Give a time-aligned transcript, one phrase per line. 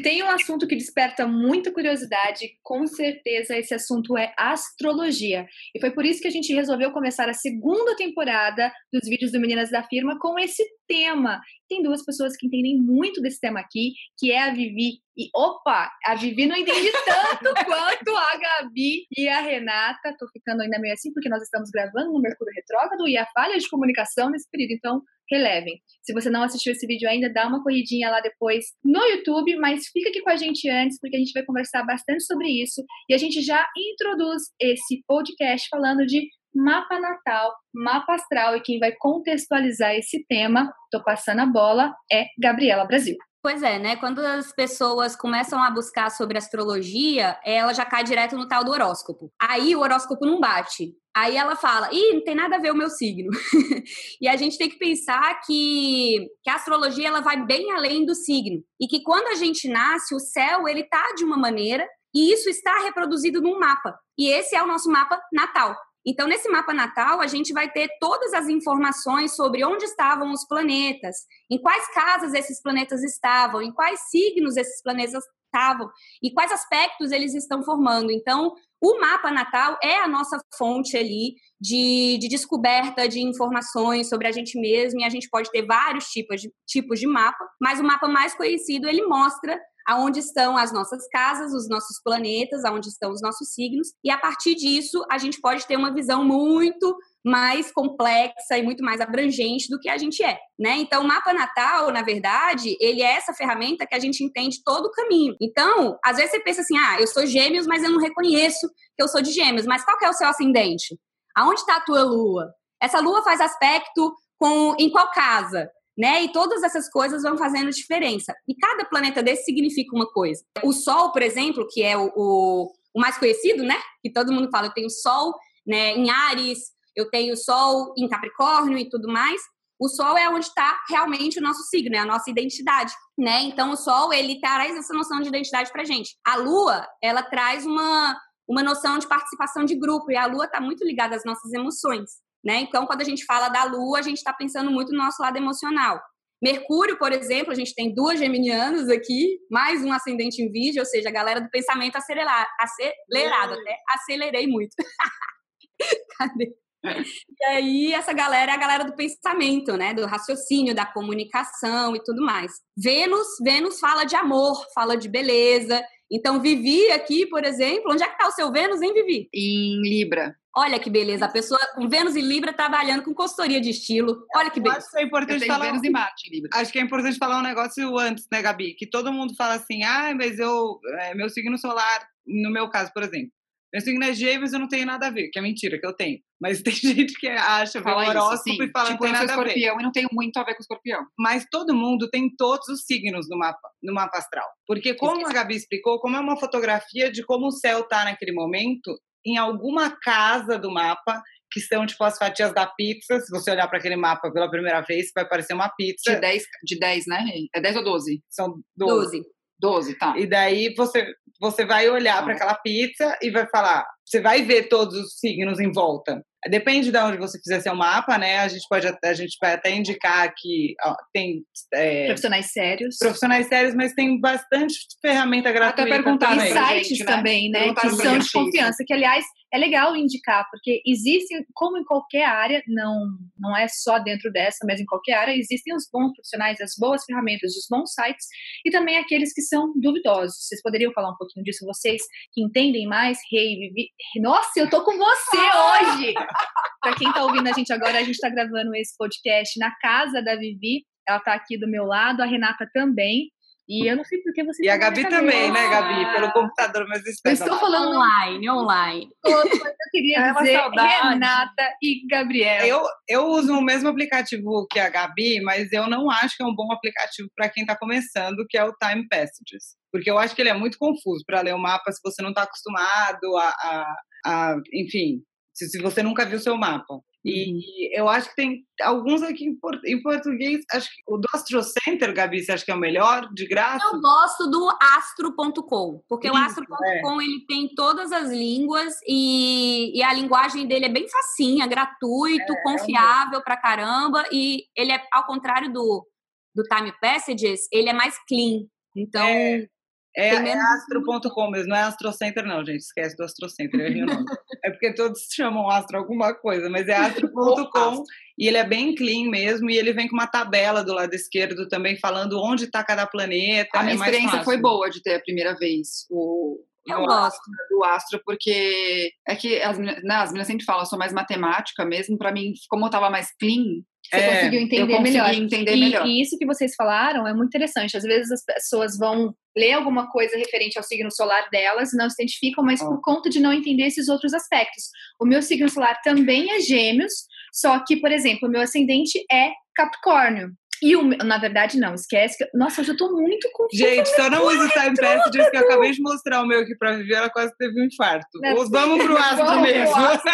[0.00, 5.46] tem um assunto que desperta muita curiosidade, com certeza esse assunto é astrologia.
[5.74, 9.40] E foi por isso que a gente resolveu começar a segunda temporada dos vídeos do
[9.40, 11.40] Meninas da Firma com esse tema.
[11.70, 15.88] Tem duas pessoas que entendem muito desse tema aqui, que é a Vivi e opa,
[16.04, 20.16] a Vivi não entende tanto quanto a Gabi e a Renata.
[20.18, 23.56] Tô ficando ainda meio assim porque nós estamos gravando no Mercúrio Retrógrado e a falha
[23.56, 25.80] de comunicação nesse período, então relevem.
[26.02, 29.86] Se você não assistiu esse vídeo ainda, dá uma corridinha lá depois no YouTube, mas
[29.92, 33.14] fica aqui com a gente antes porque a gente vai conversar bastante sobre isso e
[33.14, 38.92] a gente já introduz esse podcast falando de mapa natal, mapa astral e quem vai
[38.98, 43.16] contextualizar esse tema, tô passando a bola, é Gabriela Brasil.
[43.42, 43.96] Pois é, né?
[43.96, 48.70] Quando as pessoas começam a buscar sobre astrologia, ela já cai direto no tal do
[48.70, 49.32] horóscopo.
[49.40, 50.94] Aí o horóscopo não bate.
[51.16, 53.30] Aí ela fala, ih, não tem nada a ver o meu signo.
[54.20, 58.14] e a gente tem que pensar que, que a astrologia ela vai bem além do
[58.14, 58.62] signo.
[58.78, 62.50] E que quando a gente nasce, o céu ele tá de uma maneira e isso
[62.50, 63.98] está reproduzido num mapa.
[64.18, 65.74] E esse é o nosso mapa natal.
[66.06, 70.46] Então, nesse mapa natal, a gente vai ter todas as informações sobre onde estavam os
[70.46, 71.16] planetas,
[71.50, 75.90] em quais casas esses planetas estavam, em quais signos esses planetas estavam
[76.22, 78.10] e quais aspectos eles estão formando.
[78.10, 84.26] Então, o mapa natal é a nossa fonte ali de, de descoberta de informações sobre
[84.26, 87.78] a gente mesmo, e a gente pode ter vários tipos de, tipos de mapa, mas
[87.78, 89.60] o mapa mais conhecido, ele mostra
[89.90, 94.16] aonde estão as nossas casas, os nossos planetas, aonde estão os nossos signos, e a
[94.16, 99.68] partir disso a gente pode ter uma visão muito mais complexa e muito mais abrangente
[99.68, 100.76] do que a gente é, né?
[100.76, 104.86] Então, o mapa natal, na verdade, ele é essa ferramenta que a gente entende todo
[104.86, 105.34] o caminho.
[105.42, 109.02] Então, às vezes você pensa assim: "Ah, eu sou Gêmeos, mas eu não reconheço que
[109.02, 109.66] eu sou de Gêmeos".
[109.66, 110.96] Mas qual que é o seu ascendente?
[111.36, 112.46] Aonde está a tua lua?
[112.80, 115.68] Essa lua faz aspecto com em qual casa?
[115.96, 116.22] Né?
[116.24, 118.34] E todas essas coisas vão fazendo diferença.
[118.48, 120.42] E cada planeta desse significa uma coisa.
[120.62, 123.76] O Sol, por exemplo, que é o, o, o mais conhecido, né?
[124.02, 125.34] Que todo mundo fala, eu tenho Sol
[125.66, 126.58] né, em Ares,
[126.96, 129.40] eu tenho Sol em Capricórnio e tudo mais.
[129.78, 133.42] O Sol é onde está realmente o nosso signo, é a nossa identidade, né?
[133.42, 136.18] Então o Sol ele traz essa noção de identidade para gente.
[136.24, 140.60] A Lua ela traz uma uma noção de participação de grupo e a Lua está
[140.60, 142.10] muito ligada às nossas emoções.
[142.44, 142.60] Né?
[142.60, 145.36] Então, quando a gente fala da Lua, a gente está pensando muito no nosso lado
[145.36, 146.00] emocional.
[146.42, 150.86] Mercúrio, por exemplo, a gente tem duas geminianas aqui, mais um ascendente em vídeo, ou
[150.86, 154.74] seja, a galera do pensamento acelerado, acelerado até acelerei muito.
[156.18, 156.54] Cadê?
[156.82, 159.92] E aí, essa galera é a galera do pensamento, né?
[159.92, 162.52] Do raciocínio, da comunicação e tudo mais.
[162.74, 165.82] Vênus, Vênus fala de amor, fala de beleza.
[166.10, 169.28] Então, Vivi aqui, por exemplo, onde é que tá o seu Vênus, hein, Vivi?
[169.34, 170.34] Em Libra.
[170.56, 174.26] Olha que beleza, a pessoa com Vênus e Libra trabalhando com consultoria de estilo.
[174.34, 174.80] Olha que beleza.
[174.80, 175.66] Acho que é importante falar.
[175.66, 176.50] Vênus e Marte, Libra.
[176.54, 178.74] Acho que é importante falar um negócio antes, né, Gabi?
[178.74, 180.80] Que todo mundo fala assim, ah, mas eu.
[181.00, 183.30] É, meu signo solar, no meu caso, por exemplo.
[183.72, 185.94] Meu signo é gêmeos, eu não tenho nada a ver, que é mentira, que eu
[185.94, 186.18] tenho.
[186.40, 189.12] Mas tem gente que acha, fala vê horóscopo isso, e fala tipo, que não tem
[189.12, 189.80] nada escorpião, a ver.
[189.80, 191.06] e não tem muito a ver com escorpião.
[191.16, 194.48] Mas todo mundo tem todos os signos no mapa, no mapa astral.
[194.66, 198.32] Porque como a Gabi explicou, como é uma fotografia de como o céu tá naquele
[198.32, 203.20] momento, em alguma casa do mapa, que são tipo as fatias da pizza.
[203.20, 206.14] Se você olhar para aquele mapa pela primeira vez, vai parecer uma pizza.
[206.14, 207.24] De 10, de 10 né?
[207.54, 208.22] É 10 ou 12?
[208.28, 209.18] São 12.
[209.18, 209.24] 12.
[209.60, 210.18] 12, tá.
[210.18, 211.06] E daí você,
[211.38, 213.86] você vai olhar para aquela pizza e vai falar.
[214.04, 216.24] Você vai ver todos os signos em volta.
[216.48, 218.38] Depende de onde você fizer seu mapa, né?
[218.38, 221.44] A gente pode a gente vai até indicar que ó, tem
[221.74, 222.96] é, profissionais sérios.
[222.98, 225.82] Profissionais sérios, mas tem bastante ferramenta gratuita.
[225.82, 226.52] Até perguntar também.
[226.52, 227.04] sites né?
[227.04, 227.74] também, né?
[227.74, 228.82] Que são de confiança.
[228.86, 233.06] Que, aliás, é legal indicar, porque existem, como em qualquer área, não,
[233.38, 237.04] não é só dentro dessa, mas em qualquer área, existem os bons profissionais, as boas
[237.04, 238.26] ferramentas, os bons sites
[238.64, 240.46] e também aqueles que são duvidosos.
[240.46, 242.02] Vocês poderiam falar um pouquinho disso, vocês
[242.32, 243.88] que entendem mais, Rei, Vivi.
[244.16, 246.14] Nossa, eu tô com você hoje!
[246.80, 250.22] Para quem está ouvindo a gente agora, a gente está gravando esse podcast na casa
[250.22, 250.84] da Vivi.
[251.06, 253.30] Ela está aqui do meu lado, a Renata também.
[253.70, 254.64] E eu não sei por que você.
[254.64, 256.12] E a tá Gabi também, né, Gabi?
[256.12, 257.34] Pelo computador, mas Eu espera.
[257.34, 259.08] estou falando Online, online.
[259.24, 261.08] mas eu queria É dizer saudade.
[261.08, 262.66] Renata e Gabriela.
[262.66, 266.46] Eu, eu uso o mesmo aplicativo que a Gabi, mas eu não acho que é
[266.46, 269.76] um bom aplicativo para quem está começando, que é o Time Passages.
[269.92, 272.30] Porque eu acho que ele é muito confuso para ler o mapa se você não
[272.30, 273.94] está acostumado a, a,
[274.26, 275.22] a- Enfim,
[275.54, 276.94] se, se você nunca viu seu mapa.
[277.24, 280.64] E eu acho que tem alguns aqui em, por- em português.
[280.72, 283.84] Acho que o do Astro Center, Gabi, você acha que é o melhor, de graça?
[283.92, 290.02] Eu gosto do astro.com, porque o Isso, astro.com ele tem todas as línguas e, e
[290.02, 295.72] a linguagem dele é bem facinha, gratuito, confiável pra caramba e ele é ao contrário
[295.72, 296.06] do
[296.52, 298.64] do Time Passages, ele é mais clean.
[298.96, 299.68] Então, É.
[300.16, 304.06] É, é astro.com mesmo, não é astrocenter não, gente, esquece do astrocenter, eu errei o
[304.06, 304.24] nome.
[304.64, 308.02] é porque todos chamam astro alguma coisa, mas é astro.com
[308.38, 311.68] e ele é bem clean mesmo e ele vem com uma tabela do lado esquerdo
[311.68, 313.78] também falando onde está cada planeta.
[313.78, 316.58] A minha é experiência foi boa de ter a primeira vez o
[316.88, 317.38] Eu gosto.
[317.70, 321.12] do astro, porque é que as meninas, né, as meninas sempre falam, eu sou mais
[321.12, 325.02] matemática mesmo, pra mim, como eu tava mais clean, Você É, conseguiu entender eu consegui
[325.18, 325.34] melhor.
[325.34, 326.06] entender e, melhor.
[326.06, 327.96] e isso que vocês falaram é muito interessante.
[327.96, 332.22] Às vezes as pessoas vão ler alguma coisa referente ao signo solar delas, não se
[332.22, 334.84] identificam, mas por conta de não entender esses outros aspectos.
[335.20, 337.12] O meu signo solar também é gêmeos,
[337.52, 340.50] só que, por exemplo, o meu ascendente é Capricórnio.
[340.82, 342.56] E o meu, na verdade, não, esquece que.
[342.56, 343.84] Nossa, hoje eu tô muito confusa.
[343.84, 346.96] Gente, só não use time passages que eu acabei de mostrar o meu aqui pra
[346.96, 348.26] Vivi, ela quase teve um infarto.
[348.40, 349.94] Não, Vamos pro astro pro mesmo.
[349.94, 350.30] astro.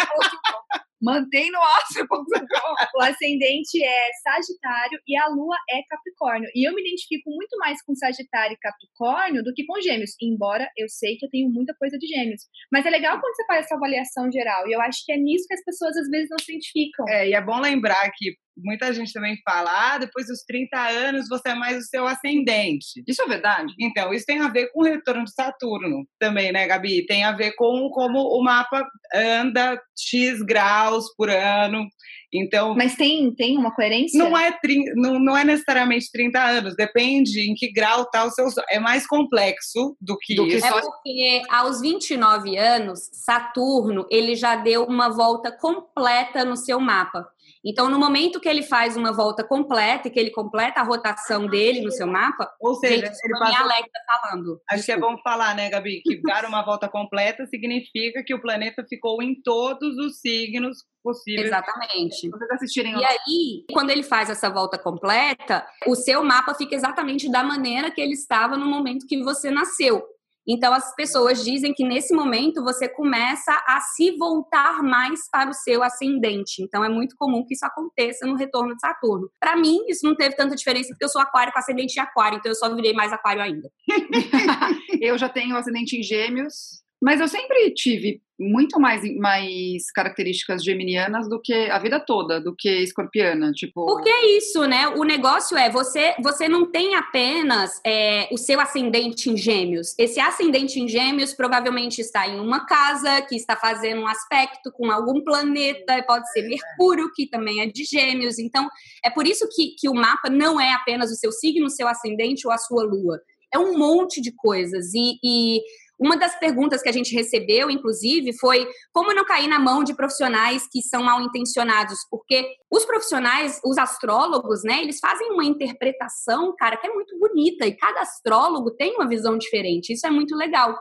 [1.01, 2.07] Mantém no astro.
[2.95, 6.49] O ascendente é Sagitário e a Lua é Capricórnio.
[6.55, 10.67] E eu me identifico muito mais com Sagitário e Capricórnio do que com Gêmeos, embora
[10.75, 12.41] eu sei que eu tenho muita coisa de Gêmeos.
[12.71, 14.67] Mas é legal quando você faz essa avaliação geral.
[14.67, 17.05] E eu acho que é nisso que as pessoas às vezes não se identificam.
[17.07, 21.27] É, e é bom lembrar que muita gente também fala, ah, depois dos 30 anos
[21.29, 23.03] você é mais o seu ascendente.
[23.07, 23.73] Isso é verdade?
[23.79, 27.05] Então, isso tem a ver com o retorno de Saturno também, né, Gabi?
[27.05, 31.87] Tem a ver com como o mapa anda X graus por ano.
[32.33, 34.21] Então, Mas tem, tem uma coerência?
[34.21, 38.29] não é, trin- não, não é necessariamente 30 anos, depende em que grau está o
[38.31, 38.45] seu.
[38.69, 40.65] É mais complexo do que Do que isso.
[40.65, 47.25] É porque aos 29 anos, Saturno, ele já deu uma volta completa no seu mapa.
[47.69, 51.47] Então, no momento que ele faz uma volta completa e que ele completa a rotação
[51.47, 54.61] dele no seu mapa, Ou seja, gente, ele passou Alexa falando.
[54.71, 56.01] Acho que é bom falar, né, Gabi?
[56.01, 61.47] Que dar uma volta completa significa que o planeta ficou em todos os signos possíveis.
[61.47, 62.29] Exatamente.
[62.29, 67.29] Vocês assistirem E aí, quando ele faz essa volta completa, o seu mapa fica exatamente
[67.29, 70.01] da maneira que ele estava no momento que você nasceu.
[70.47, 75.53] Então, as pessoas dizem que nesse momento você começa a se voltar mais para o
[75.53, 76.63] seu ascendente.
[76.63, 79.29] Então, é muito comum que isso aconteça no retorno de Saturno.
[79.39, 82.37] Para mim, isso não teve tanta diferença, porque eu sou aquário com ascendente em aquário,
[82.37, 83.69] então eu só virei mais aquário ainda.
[85.01, 91.27] eu já tenho ascendente em gêmeos, mas eu sempre tive muito mais, mais características geminianas
[91.27, 93.51] do que a vida toda, do que escorpiana.
[93.51, 94.87] Tipo, Porque é isso, né?
[94.89, 99.95] O negócio é, você, você não tem apenas é, o seu ascendente em gêmeos.
[99.97, 104.91] Esse ascendente em gêmeos provavelmente está em uma casa que está fazendo um aspecto com
[104.91, 108.37] algum planeta, pode ser Mercúrio, que também é de gêmeos.
[108.37, 108.69] Então,
[109.03, 111.87] é por isso que, que o mapa não é apenas o seu signo, o seu
[111.87, 113.19] ascendente ou a sua lua.
[113.51, 114.93] É um monte de coisas.
[114.93, 115.61] E, e
[115.99, 119.95] uma das perguntas que a gente recebeu, inclusive, foi como não cair na mão de
[119.95, 126.53] profissionais que são mal intencionados, porque os profissionais, os astrólogos, né, eles fazem uma interpretação,
[126.57, 130.35] cara, que é muito bonita, e cada astrólogo tem uma visão diferente, isso é muito
[130.35, 130.77] legal.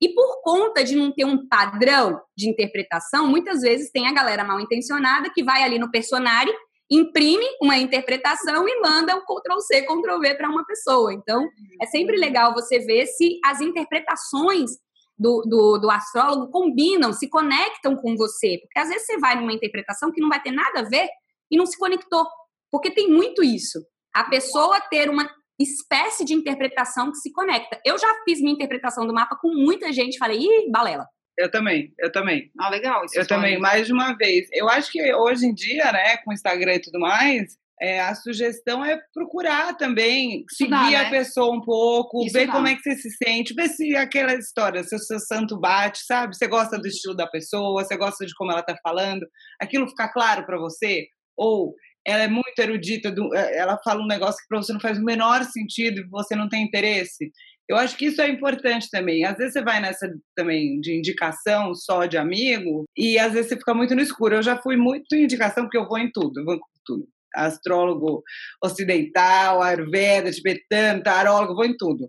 [0.00, 4.44] E por conta de não ter um padrão de interpretação, muitas vezes tem a galera
[4.44, 6.54] mal intencionada que vai ali no personário,
[6.90, 11.12] imprime uma interpretação e manda um Ctrl C, Ctrl V para uma pessoa.
[11.12, 11.46] Então,
[11.80, 14.70] é sempre legal você ver se as interpretações
[15.18, 18.58] do, do, do, astrólogo combinam, se conectam com você.
[18.62, 21.08] Porque às vezes você vai numa interpretação que não vai ter nada a ver
[21.50, 22.26] e não se conectou.
[22.70, 23.80] Porque tem muito isso.
[24.14, 25.28] A pessoa ter uma
[25.58, 27.80] espécie de interpretação que se conecta.
[27.84, 31.06] Eu já fiz minha interpretação do mapa com muita gente, falei, ih, balela.
[31.38, 32.50] Eu também, eu também.
[32.58, 33.02] Ah, legal.
[33.14, 34.48] eu também, mais de uma vez.
[34.52, 38.12] Eu acho que hoje em dia, né, com o Instagram e tudo mais, é, a
[38.12, 41.06] sugestão é procurar também, Estudar, seguir né?
[41.06, 42.40] a pessoa um pouco, Estudar.
[42.40, 45.58] ver como é que você se sente, ver se aquela história, se o seu santo
[45.58, 46.36] bate, sabe?
[46.36, 49.24] Você gosta do estilo da pessoa, você gosta de como ela tá falando,
[49.60, 51.06] aquilo fica claro para você?
[51.36, 51.72] Ou
[52.04, 55.04] ela é muito erudita, eh, ela fala um negócio que para você não faz o
[55.04, 57.30] menor sentido e você não tem interesse?
[57.68, 59.24] Eu acho que isso é importante também.
[59.24, 63.56] Às vezes você vai nessa também de indicação só de amigo e às vezes você
[63.56, 64.36] fica muito no escuro.
[64.36, 67.06] Eu já fui muito em indicação porque eu vou em tudo, eu vou em tudo.
[67.34, 68.22] Astrólogo
[68.64, 72.08] ocidental, ayurveda, tibetano, tarólogo, vou em tudo.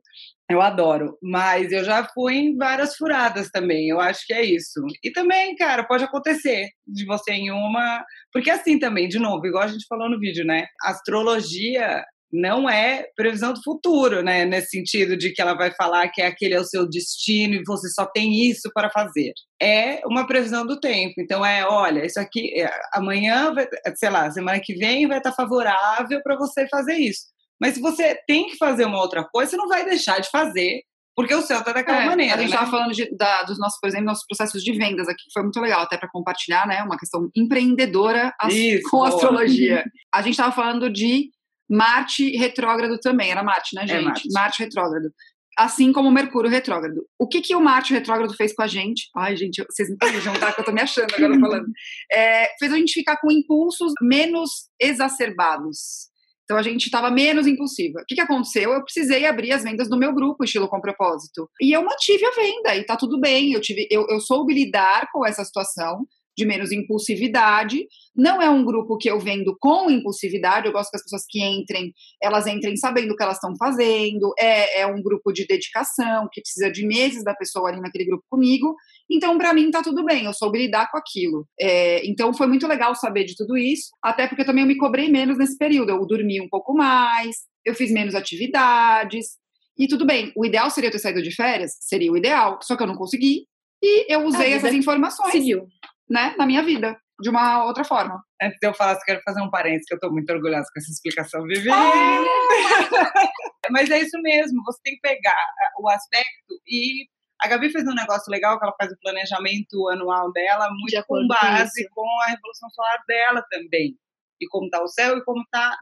[0.50, 4.82] Eu adoro, mas eu já fui em várias furadas também, eu acho que é isso.
[5.04, 8.04] E também, cara, pode acontecer de você em uma.
[8.34, 10.66] Porque assim também, de novo, igual a gente falou no vídeo, né?
[10.84, 14.46] Astrologia não é previsão do futuro, né?
[14.46, 17.90] Nesse sentido de que ela vai falar que aquele é o seu destino e você
[17.90, 19.34] só tem isso para fazer.
[19.62, 21.16] É uma previsão do tempo.
[21.18, 25.34] Então é, olha, isso aqui é, amanhã, vai, sei lá, semana que vem vai estar
[25.34, 27.22] favorável para você fazer isso.
[27.60, 30.82] Mas se você tem que fazer uma outra coisa, você não vai deixar de fazer,
[31.16, 32.36] porque o céu tá daquela É, maneira.
[32.36, 32.56] A gente né?
[32.56, 35.44] estava falando de, da, dos nossos, por exemplo, nossos processos de vendas aqui, que foi
[35.44, 36.82] muito legal, até para compartilhar, né?
[36.84, 39.10] Uma questão empreendedora as- Isso, com boa.
[39.10, 39.84] astrologia.
[40.14, 41.30] A gente estava falando de
[41.70, 44.32] Marte retrógrado também, era Marte, né, É gente?
[44.32, 44.64] Marte.
[44.64, 45.14] retrógrado.
[45.58, 47.06] assim como o Mercúrio retrógrado.
[47.20, 49.10] O que, que o Marte retrógrado fez com a gente?
[49.16, 51.68] Ai, gente, vocês não podem juntar que eu tô me achando agora falando.
[52.12, 56.10] É, fez a gente ficar com impulsos menos exacerbados.
[56.50, 58.00] Então a gente estava menos impulsiva.
[58.02, 58.72] O que, que aconteceu?
[58.72, 61.48] Eu precisei abrir as vendas do meu grupo Estilo com Propósito.
[61.62, 63.54] E eu mantive a venda e tá tudo bem.
[63.54, 66.08] Eu, tive, eu, eu soube lidar com essa situação
[66.40, 67.86] de menos impulsividade.
[68.16, 71.44] Não é um grupo que eu vendo com impulsividade, eu gosto que as pessoas que
[71.44, 74.34] entrem, elas entrem sabendo o que elas estão fazendo.
[74.40, 78.24] É, é um grupo de dedicação, que precisa de meses da pessoa ali naquele grupo
[78.30, 78.74] comigo.
[79.12, 81.46] Então, para mim, tá tudo bem, eu soube lidar com aquilo.
[81.60, 85.10] É, então, foi muito legal saber de tudo isso, até porque também eu me cobrei
[85.10, 85.90] menos nesse período.
[85.90, 89.38] Eu dormi um pouco mais, eu fiz menos atividades.
[89.78, 91.72] E tudo bem, o ideal seria ter saído de férias?
[91.82, 93.46] Seria o ideal, só que eu não consegui.
[93.82, 95.32] E eu usei essas informações.
[95.32, 95.68] Seguiu
[96.10, 98.22] né, na minha vida, de uma outra forma.
[98.42, 100.80] Antes de eu falar, eu quero fazer um parênteses, que eu estou muito orgulhosa com
[100.80, 101.70] essa explicação, Vivi.
[101.72, 102.24] Ah!
[103.72, 105.46] Mas é isso mesmo, você tem que pegar
[105.80, 107.08] o aspecto e
[107.42, 111.26] a Gabi fez um negócio legal, que ela faz o planejamento anual dela, muito com
[111.28, 113.96] base com, com a revolução solar dela também.
[114.42, 115.78] E como está o céu e como está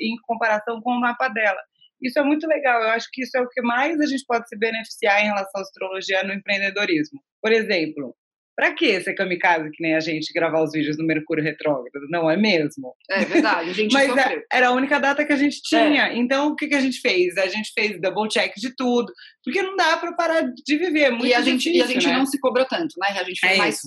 [0.00, 1.60] em comparação com o mapa dela.
[2.00, 2.82] Isso é muito legal.
[2.82, 5.60] Eu acho que isso é o que mais a gente pode se beneficiar em relação
[5.60, 7.20] à astrologia no empreendedorismo.
[7.40, 8.16] Por exemplo,
[8.54, 12.06] Pra que ser kamikaze que nem a gente gravar os vídeos no Mercúrio Retrógrado?
[12.10, 12.94] Não é mesmo?
[13.10, 16.08] É verdade, a gente Mas é, era a única data que a gente tinha.
[16.08, 16.16] É.
[16.16, 17.36] Então, o que, que a gente fez?
[17.38, 19.10] A gente fez double check de tudo,
[19.42, 21.04] porque não dá para parar de viver.
[21.04, 22.16] É muito e a gente, difícil, e a gente né?
[22.16, 23.08] não se cobrou tanto, né?
[23.18, 23.80] A gente foi é mais.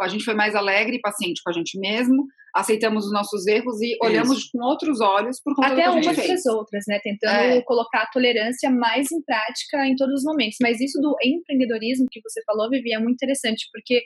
[0.00, 3.80] A gente foi mais alegre e paciente com a gente mesmo aceitamos os nossos erros
[3.80, 4.48] e olhamos Isso.
[4.52, 6.98] com outros olhos por conta Até umas para as outras, né?
[7.02, 7.62] Tentando é.
[7.62, 10.56] colocar a tolerância mais em prática em todos os momentos.
[10.60, 14.02] Mas isso do empreendedorismo que você falou, Vivi, é muito interessante, porque,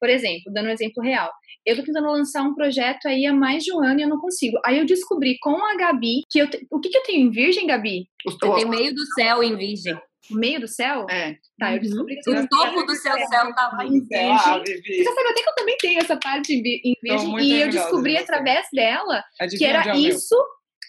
[0.00, 1.30] por exemplo, dando um exemplo real,
[1.64, 4.20] eu estou tentando lançar um projeto aí há mais de um ano e eu não
[4.20, 4.58] consigo.
[4.64, 6.48] Aí eu descobri com a Gabi que eu.
[6.48, 6.64] Te...
[6.70, 8.06] O que, que eu tenho em Virgem, Gabi?
[8.24, 9.98] Eu tenho meio do céu em Virgem.
[10.30, 11.06] O meio do céu?
[11.08, 11.36] É.
[11.58, 14.30] Tá, eu descobri que O topo do seu céu tá lá em virgem.
[14.30, 17.38] Ah, Você sabe até que eu também tenho essa parte em virgem.
[17.40, 19.24] E eu descobri através dela
[19.56, 20.36] que era isso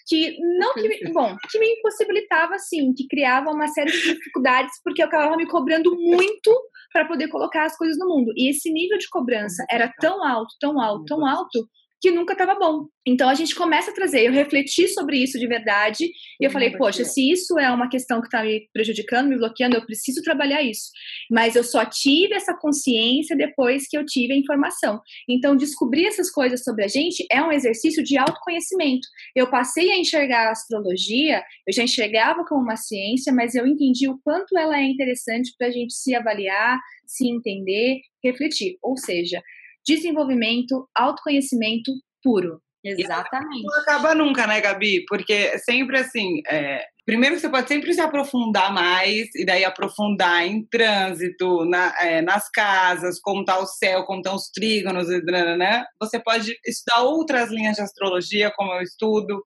[0.08, 5.02] que não que bom que me impossibilitava assim que criava uma série de dificuldades porque
[5.02, 6.50] eu acabava me cobrando muito
[6.92, 10.54] para poder colocar as coisas no mundo e esse nível de cobrança era tão alto
[10.58, 11.68] tão alto tão alto
[12.00, 12.86] que nunca estava bom.
[13.06, 16.04] Então a gente começa a trazer, eu refleti sobre isso de verdade
[16.40, 19.76] e eu falei, poxa, se isso é uma questão que está me prejudicando, me bloqueando,
[19.76, 20.90] eu preciso trabalhar isso.
[21.30, 25.00] Mas eu só tive essa consciência depois que eu tive a informação.
[25.28, 29.08] Então descobrir essas coisas sobre a gente é um exercício de autoconhecimento.
[29.34, 34.08] Eu passei a enxergar a astrologia, eu já enxergava como uma ciência, mas eu entendi
[34.08, 38.76] o quanto ela é interessante para a gente se avaliar, se entender, refletir.
[38.82, 39.42] Ou seja,
[39.88, 41.90] desenvolvimento, autoconhecimento
[42.22, 42.60] puro.
[42.84, 43.64] Exatamente.
[43.64, 45.04] Não acaba nunca, né, Gabi?
[45.06, 50.64] Porque sempre assim, é, primeiro você pode sempre se aprofundar mais, e daí aprofundar em
[50.66, 55.84] trânsito, na, é, nas casas, como está o céu, como estão os trígonos, né?
[56.00, 59.42] Você pode estudar outras linhas de astrologia, como eu estudo,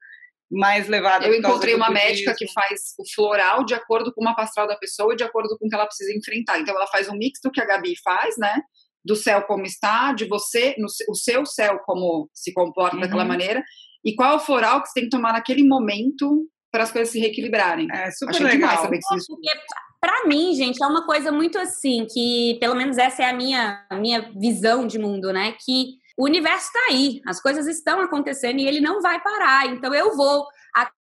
[0.51, 1.27] mais levada.
[1.27, 5.15] Eu encontrei uma médica que faz o floral de acordo com uma pastral da pessoa
[5.15, 6.61] e de acordo com o que ela precisa enfrentar.
[6.61, 8.61] Então ela faz um mix do que a Gabi faz, né?
[9.05, 13.03] Do céu como está, de você, no, o seu céu como se comporta uhum.
[13.03, 13.63] daquela maneira,
[14.05, 17.13] e qual é o floral que você tem que tomar naquele momento para as coisas
[17.13, 17.87] se reequilibrarem.
[17.93, 18.79] É super Achei legal.
[18.79, 19.37] Saber que isso...
[20.01, 23.87] Para mim, gente, é uma coisa muito assim, que pelo menos essa é a minha,
[23.89, 25.55] a minha visão de mundo, né?
[25.65, 29.67] Que o universo está aí, as coisas estão acontecendo e ele não vai parar.
[29.67, 30.45] Então eu vou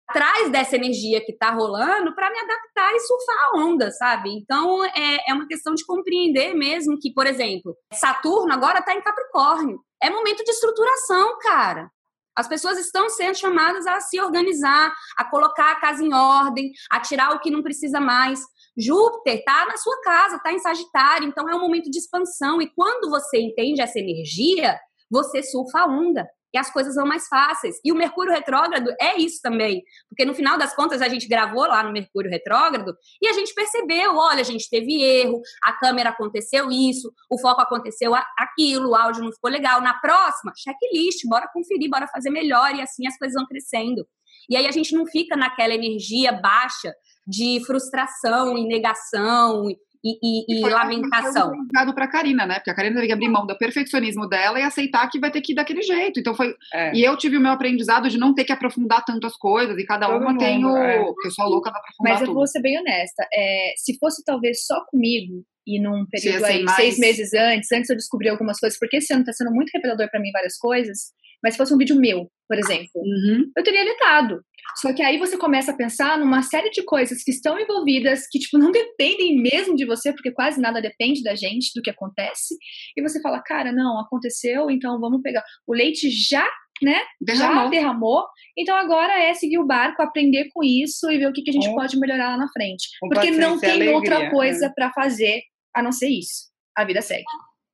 [0.09, 4.31] atrás dessa energia que está rolando para me adaptar e surfar a onda, sabe?
[4.31, 9.03] Então é, é uma questão de compreender mesmo que, por exemplo, Saturno agora está em
[9.03, 9.81] Capricórnio.
[10.03, 11.91] É momento de estruturação, cara.
[12.37, 17.01] As pessoas estão sendo chamadas a se organizar, a colocar a casa em ordem, a
[17.01, 18.41] tirar o que não precisa mais.
[18.77, 22.61] Júpiter está na sua casa, está em Sagitário, então é um momento de expansão.
[22.61, 24.79] E quando você entende essa energia,
[25.11, 27.77] você surfa a onda as coisas vão mais fáceis.
[27.85, 31.67] E o Mercúrio retrógrado é isso também, porque no final das contas a gente gravou
[31.67, 36.11] lá no Mercúrio retrógrado e a gente percebeu, olha, a gente teve erro, a câmera
[36.11, 39.81] aconteceu isso, o foco aconteceu aquilo, o áudio não ficou legal.
[39.81, 44.07] Na próxima, checklist, bora conferir, bora fazer melhor e assim as coisas vão crescendo.
[44.49, 46.95] E aí a gente não fica naquela energia baixa
[47.27, 49.69] de frustração e negação
[50.05, 51.53] e, e, e lamentação.
[51.75, 52.55] Foi para a Karina, né?
[52.55, 55.41] Porque a Karina teve que abrir mão do perfeccionismo dela e aceitar que vai ter
[55.41, 56.21] que ir daquele jeito.
[56.21, 56.55] Então foi.
[56.73, 56.95] É.
[56.95, 59.85] E eu tive o meu aprendizado de não ter que aprofundar tanto as coisas, e
[59.85, 60.77] cada Todo uma mundo, tem o.
[60.77, 61.05] É.
[61.21, 62.13] Que eu sou louca pra aprofundar.
[62.13, 62.37] Mas eu tudo.
[62.37, 63.27] vou ser bem honesta.
[63.33, 66.77] É, se fosse talvez só comigo, e num período aí, mais...
[66.77, 70.09] seis meses antes, antes eu descobri algumas coisas, porque esse ano está sendo muito revelador
[70.11, 71.13] para mim várias coisas,
[71.47, 73.53] Mas se fosse um vídeo meu, por exemplo, Uhum.
[73.57, 74.41] eu teria vetado.
[74.79, 78.41] Só que aí você começa a pensar numa série de coisas que estão envolvidas, que,
[78.41, 82.57] tipo, não dependem mesmo de você, porque quase nada depende da gente, do que acontece.
[82.97, 85.45] E você fala, cara, não, aconteceu, então vamos pegar.
[85.69, 86.45] O leite já,
[86.83, 86.99] né,
[87.29, 87.71] já Derramou.
[87.71, 88.25] derramou.
[88.59, 91.53] Então agora é seguir o barco, aprender com isso e ver o que, que a
[91.53, 92.89] gente pode melhorar lá na frente.
[92.99, 96.51] Porque não tem outra alegria, coisa pra fazer a não ser isso.
[96.77, 97.25] A vida segue.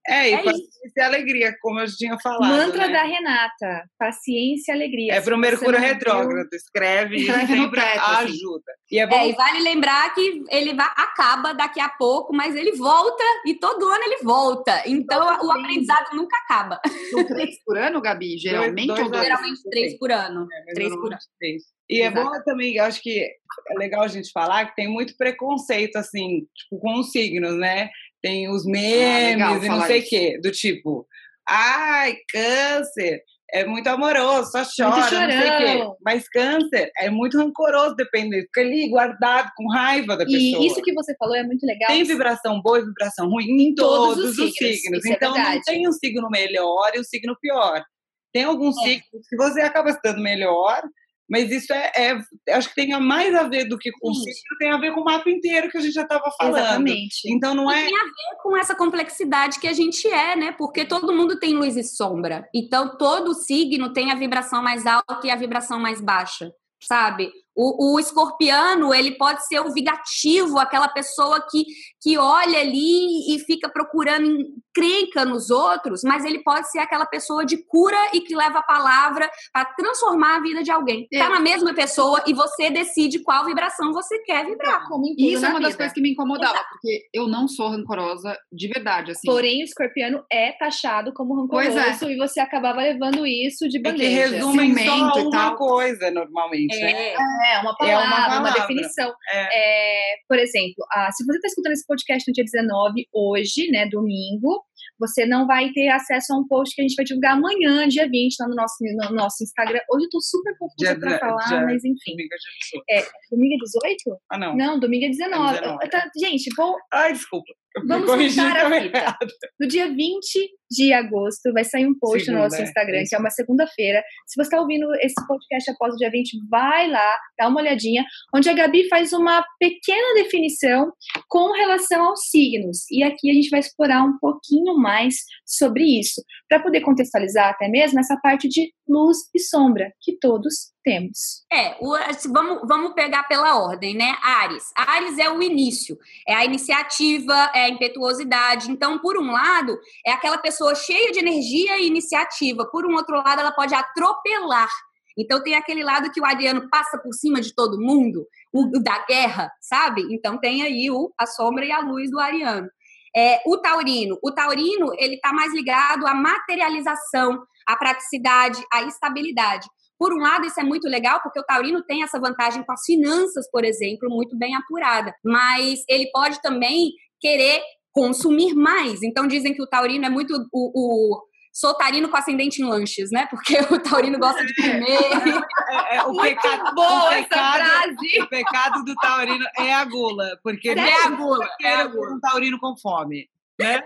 [0.09, 2.49] É, e É paciência e alegria, como eu tinha falado.
[2.50, 2.92] Mantra né?
[2.92, 5.14] da Renata: paciência e alegria.
[5.14, 6.49] É pro você Mercúrio não viu- retrógrado.
[6.52, 8.25] Escreve e sempre teto, assim.
[8.32, 8.73] ajuda.
[8.90, 12.56] E é bom É, e vale lembrar que ele vai, acaba daqui a pouco, mas
[12.56, 14.82] ele volta e todo ano ele volta.
[14.87, 15.61] Então Todo o ano.
[15.61, 16.80] aprendizado nunca acaba.
[17.11, 18.37] São três por ano, Gabi?
[18.38, 19.23] Geralmente dois dois?
[19.23, 20.49] Geralmente três por ano.
[20.52, 21.62] É, Três por normalmente três.
[21.88, 22.25] E é Exato.
[22.30, 26.40] bom também, eu acho que é legal a gente falar que tem muito preconceito, assim,
[26.56, 27.90] tipo, com os signos, né?
[28.23, 31.07] Tem os memes legal e não sei o quê, do tipo,
[31.49, 35.97] ai, câncer, é muito amoroso, só chora, não sei o quê.
[36.05, 40.62] Mas câncer é muito rancoroso, dependendo, fica ali guardado com raiva da pessoa.
[40.62, 41.88] E isso que você falou é muito legal.
[41.88, 45.05] Tem vibração boa e vibração ruim em Todos todos, os os signos, signos.
[45.05, 45.62] é então não verdade.
[45.67, 47.85] tem um signo melhor e um signo pior.
[48.33, 48.83] Tem alguns É.
[48.85, 50.83] signos que você acaba estando melhor,
[51.29, 54.71] mas isso é, é- acho que tem mais a ver do que com signo, tem
[54.71, 56.59] a ver com o mapa inteiro que a gente já estava falando.
[56.59, 57.21] Exatamente.
[57.26, 60.52] Então não E é tem a ver com essa complexidade que a gente é, né?
[60.52, 62.49] Porque todo mundo tem luz e sombra.
[62.55, 66.52] Então, todo signo tem a vibração mais alta e a vibração mais baixa,
[66.83, 67.31] sabe?
[67.54, 71.64] O, o escorpiano, ele pode ser o vingativo, aquela pessoa que,
[72.00, 77.44] que olha ali e fica procurando encrenca nos outros, mas ele pode ser aquela pessoa
[77.44, 81.06] de cura e que leva a palavra para transformar a vida de alguém.
[81.12, 81.28] Tá É.
[81.28, 84.87] na mesma pessoa e você decide qual vibração você quer vibrar.
[84.88, 85.76] Tudo isso é uma das vida.
[85.78, 89.26] coisas que me incomodava, porque eu não sou rancorosa de verdade, assim.
[89.26, 91.80] Porém, o escorpiano é taxado como Pois é.
[91.80, 94.41] rancoroso e você acabava levando isso de é que bandeja.
[94.41, 95.56] Ciumento só e uma tal.
[95.56, 97.15] coisa normalmente, né?
[97.43, 97.52] É.
[97.55, 98.61] É, uma É palavra, uma uma, palavra.
[98.61, 99.13] definição.
[99.33, 103.87] É, por exemplo, ah, se você está escutando esse podcast no dia 19, hoje, né,
[103.89, 104.65] domingo,
[104.99, 108.09] você não vai ter acesso a um post que a gente vai divulgar amanhã, dia
[108.09, 109.81] 20, lá no nosso, no nosso Instagram.
[109.91, 112.13] Hoje eu tô super confusa de- falar, dia- mas enfim.
[112.13, 112.83] Domingo a gente sou.
[113.31, 114.21] Domingo é 18?
[114.31, 114.57] Ah, não.
[114.57, 115.57] Não, domingo é 19.
[115.57, 115.91] É 19.
[115.91, 117.52] Tá, gente, vou, Ai, desculpa.
[117.87, 118.99] Vamos corrigi voltar à também fita.
[118.99, 119.32] errado.
[119.61, 123.11] No dia 20 de agosto vai sair um post no Segunda, nosso é, Instagram, isso.
[123.11, 124.02] que é uma segunda-feira.
[124.26, 128.04] Se você está ouvindo esse podcast após o dia 20, vai lá, dá uma olhadinha,
[128.35, 130.93] onde a Gabi faz uma pequena definição
[131.28, 132.91] com relação aos signos.
[132.91, 137.69] E aqui a gente vai explorar um pouquinho mais sobre isso, para poder contextualizar até
[137.69, 141.45] mesmo essa parte de luz e sombra que todos temos.
[141.52, 144.16] É, o- assim, vamos, vamos pegar pela ordem, né?
[144.23, 144.71] Ares.
[144.76, 148.71] Ares é o início, é a iniciativa, é a impetuosidade.
[148.71, 152.66] Então, por um lado, é aquela pessoa cheia de energia e iniciativa.
[152.66, 154.68] Por um outro lado, ela pode atropelar.
[155.16, 159.04] Então, tem aquele lado que o ariano passa por cima de todo mundo, o, da
[159.06, 160.02] guerra, sabe?
[160.10, 162.68] Então, tem aí o, a sombra e a luz do ariano.
[163.14, 164.18] É, o taurino.
[164.23, 169.68] O taurino, ele está mais ligado à materialização, à praticidade, à estabilidade.
[170.02, 172.84] Por um lado, isso é muito legal, porque o taurino tem essa vantagem com as
[172.84, 175.15] finanças, por exemplo, muito bem apurada.
[175.25, 177.62] Mas ele pode também querer
[177.93, 179.00] consumir mais.
[179.04, 183.10] Então, dizem que o taurino é muito o, o sou taurino com ascendente em lanches,
[183.12, 183.28] né?
[183.30, 184.99] Porque o taurino gosta de comer.
[185.73, 188.21] É, é, o Muito pecado, boa o essa pecado, frase!
[188.21, 192.12] o pecado do taurino é a gula, porque É a gula, é a gula.
[192.15, 193.26] um taurino com fome,
[193.58, 193.82] né?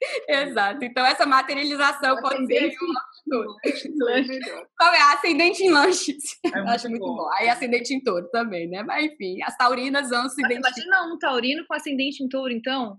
[0.28, 0.84] Exato.
[0.84, 2.76] Então, essa materialização pode ser Ascendente
[4.28, 4.66] Melhor.
[4.78, 5.00] Qual é?
[5.14, 6.38] Ascendente em lanches.
[6.44, 7.28] É Eu acho muito bom.
[7.38, 8.82] Aí ascendente em touro também, né?
[8.82, 10.70] Mas enfim, as taurinas vão se identificar.
[10.86, 12.96] Imagina um taurino com ascendente em touro, então.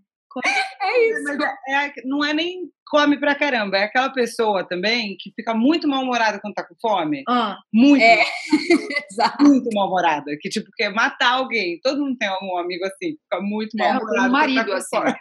[0.80, 1.24] É isso.
[1.24, 5.56] Mas é- é- não é nem come pra caramba, é aquela pessoa também que fica
[5.56, 7.24] muito mal-humorada quando tá com fome.
[7.28, 8.24] Ah, Muito, É.
[9.12, 9.44] Exato.
[9.44, 10.26] muito mal-humorada.
[10.40, 11.80] Que tipo, quer matar alguém.
[11.82, 14.12] Todo mundo tem algum amigo assim, fica muito É, mal-humorado.
[14.12, 15.14] o quando marido, tá com assim.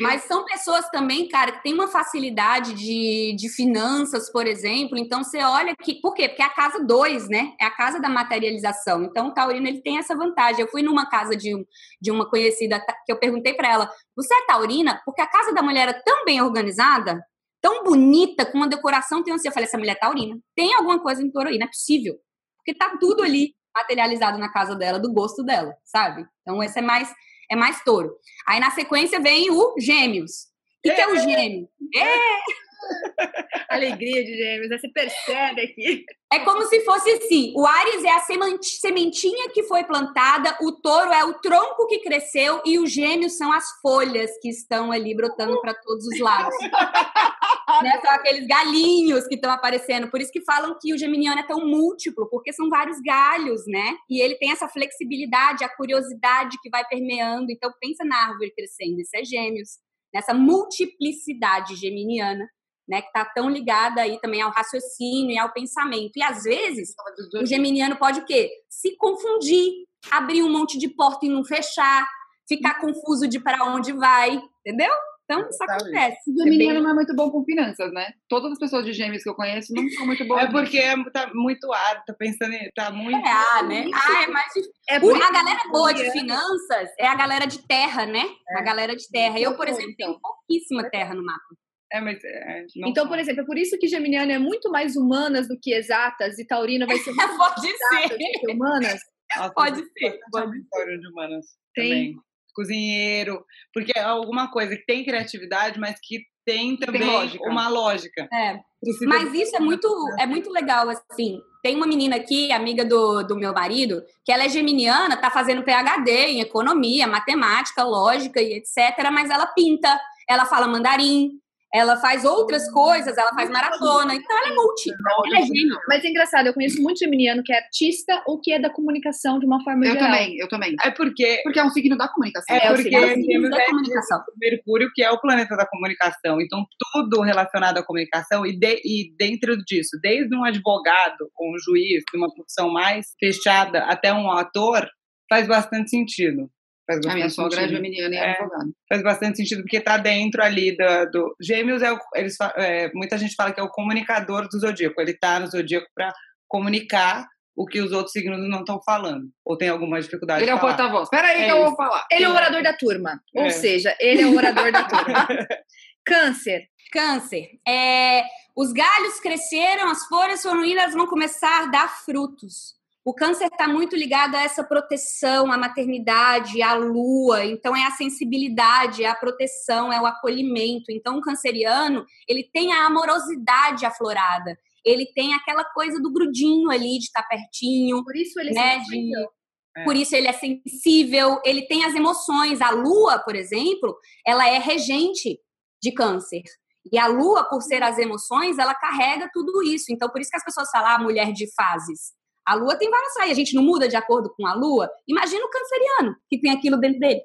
[0.00, 4.96] Mas são pessoas também, cara, que têm uma facilidade de, de finanças, por exemplo.
[4.96, 6.00] Então, você olha que.
[6.00, 6.28] Por quê?
[6.28, 7.54] Porque é a casa 2, né?
[7.60, 9.02] É a casa da materialização.
[9.02, 10.60] Então, o Taurino ele tem essa vantagem.
[10.60, 11.52] Eu fui numa casa de,
[12.00, 15.02] de uma conhecida que eu perguntei pra ela: Você é Taurina?
[15.04, 17.20] Porque a casa da mulher é tão bem organizada,
[17.60, 19.48] tão bonita, com uma decoração tão assim.
[19.48, 20.38] Eu falei: Essa mulher é Taurina.
[20.54, 22.14] Tem alguma coisa em não é possível.
[22.58, 26.24] Porque tá tudo ali materializado na casa dela, do gosto dela, sabe?
[26.42, 27.12] Então, esse é mais.
[27.50, 28.14] É mais touro.
[28.46, 30.52] Aí na sequência vem o Gêmeos.
[30.86, 31.68] O que, é o gêmeo?
[33.70, 36.04] alegria de gêmeos, você percebe aqui.
[36.32, 40.72] É como se fosse assim: o Ares é a sementi- sementinha que foi plantada, o
[40.72, 45.14] touro é o tronco que cresceu e os gêmeos são as folhas que estão ali
[45.14, 46.54] brotando para todos os lados.
[47.82, 48.00] né?
[48.00, 50.10] São aqueles galinhos que estão aparecendo.
[50.10, 53.96] Por isso que falam que o geminiano é tão múltiplo, porque são vários galhos, né?
[54.08, 57.50] E ele tem essa flexibilidade, a curiosidade que vai permeando.
[57.50, 59.00] Então, pensa na árvore crescendo.
[59.00, 59.78] Isso é gêmeos.
[60.12, 62.46] Nessa multiplicidade geminiana
[62.88, 66.16] né, que está tão ligada aí também ao raciocínio e ao pensamento.
[66.16, 66.94] E às vezes
[67.34, 68.50] o geminiano pode o quê?
[68.68, 69.72] Se confundir,
[70.10, 72.06] abrir um monte de porta e não fechar,
[72.46, 74.92] ficar confuso de para onde vai, entendeu?
[75.24, 76.30] Então, isso acontece.
[76.30, 76.82] O geminiano é bem...
[76.82, 78.12] não é muito bom com finanças, né?
[78.28, 80.44] Todas as pessoas de gêmeos que eu conheço não são muito boas.
[80.44, 83.26] É porque é, tá muito ar, tá pensando, tá muito...
[83.26, 83.86] É, ah, né?
[83.94, 84.52] Ah, é mais...
[84.90, 88.24] É a galera boa de finanças é a galera de terra, né?
[88.48, 88.58] É.
[88.58, 89.38] A galera de terra.
[89.38, 91.44] Eu, por exemplo, tenho pouquíssima terra no mapa.
[91.92, 95.46] É, mas é, então, por exemplo, é por isso que Geminiano é muito mais humanas
[95.46, 98.08] do que exatas e Taurina vai ser muito pode ser.
[98.40, 99.00] que humanas.
[99.36, 100.18] Nossa, pode ser.
[100.30, 100.98] Pode ser.
[100.98, 101.88] de humanas tem.
[101.88, 102.16] também.
[102.54, 107.48] Cozinheiro, porque é alguma coisa que tem criatividade, mas que tem também tem lógica.
[107.48, 108.28] uma lógica.
[108.32, 108.58] É.
[109.06, 109.88] Mas isso é muito,
[110.18, 111.38] é muito legal, assim.
[111.62, 115.62] Tem uma menina aqui, amiga do, do meu marido, que ela é geminiana, tá fazendo
[115.62, 119.10] PhD em economia, matemática, lógica e etc.
[119.10, 121.40] Mas ela pinta, ela fala mandarim,
[121.74, 124.90] ela faz outras coisas, ela faz maratona, então ela é multi.
[125.26, 125.76] Ela é gênio.
[125.88, 129.40] Mas é engraçado, eu conheço muito geminiano que é artista ou que é da comunicação
[129.40, 130.08] de uma forma eu geral.
[130.08, 130.76] Eu também, eu também.
[130.84, 131.40] É porque...
[131.42, 132.54] Porque é um signo da comunicação.
[132.54, 134.22] É, é porque é signo da comunicação.
[134.40, 136.40] Mercúrio, que é o planeta da comunicação.
[136.40, 141.58] Então, tudo relacionado à comunicação e, de, e dentro disso, desde um advogado ou um
[141.58, 144.86] juiz, de uma profissão mais fechada, até um ator,
[145.28, 146.48] faz bastante sentido.
[146.86, 148.70] Faz a minha sogra é geminiana e é, advogada.
[148.88, 151.36] Faz bastante sentido, porque está dentro ali do, do...
[151.40, 155.00] Gêmeos, é, o, eles, é, muita gente fala que é o comunicador do zodíaco.
[155.00, 156.12] Ele está no zodíaco para
[156.46, 159.28] comunicar o que os outros signos não estão falando.
[159.44, 161.04] Ou tem alguma dificuldade Ele é o porta-voz.
[161.04, 162.06] Espera aí é que eu vou falar.
[162.10, 163.20] Ele é o orador da turma.
[163.34, 163.50] Ou é.
[163.50, 165.28] seja, ele é o orador da turma.
[166.04, 166.68] Câncer.
[166.92, 167.48] Câncer.
[167.66, 168.24] É,
[168.56, 172.74] os galhos cresceram, as folhas foram unidas, vão começar a dar frutos.
[173.04, 177.44] O câncer está muito ligado a essa proteção, à maternidade, à lua.
[177.44, 180.90] Então, é a sensibilidade, é a proteção, é o acolhimento.
[180.90, 184.58] Então, o canceriano, ele tem a amorosidade aflorada.
[184.82, 188.02] Ele tem aquela coisa do grudinho ali, de estar tá pertinho.
[188.02, 189.28] Por isso ele né, é sensível.
[189.76, 189.84] De...
[189.84, 192.62] Por isso ele é sensível, ele tem as emoções.
[192.62, 193.94] A lua, por exemplo,
[194.26, 195.38] ela é regente
[195.82, 196.42] de câncer.
[196.90, 199.86] E a lua, por ser as emoções, ela carrega tudo isso.
[199.90, 202.14] Então, por isso que as pessoas falam ah, mulher de fases.
[202.46, 204.90] A lua tem várias raias, a gente não muda de acordo com a lua.
[205.08, 207.20] Imagina o canceriano, que tem aquilo dentro dele.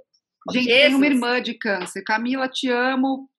[0.51, 2.03] Gente, tem uma irmã de câncer.
[2.03, 3.29] Camila, te amo.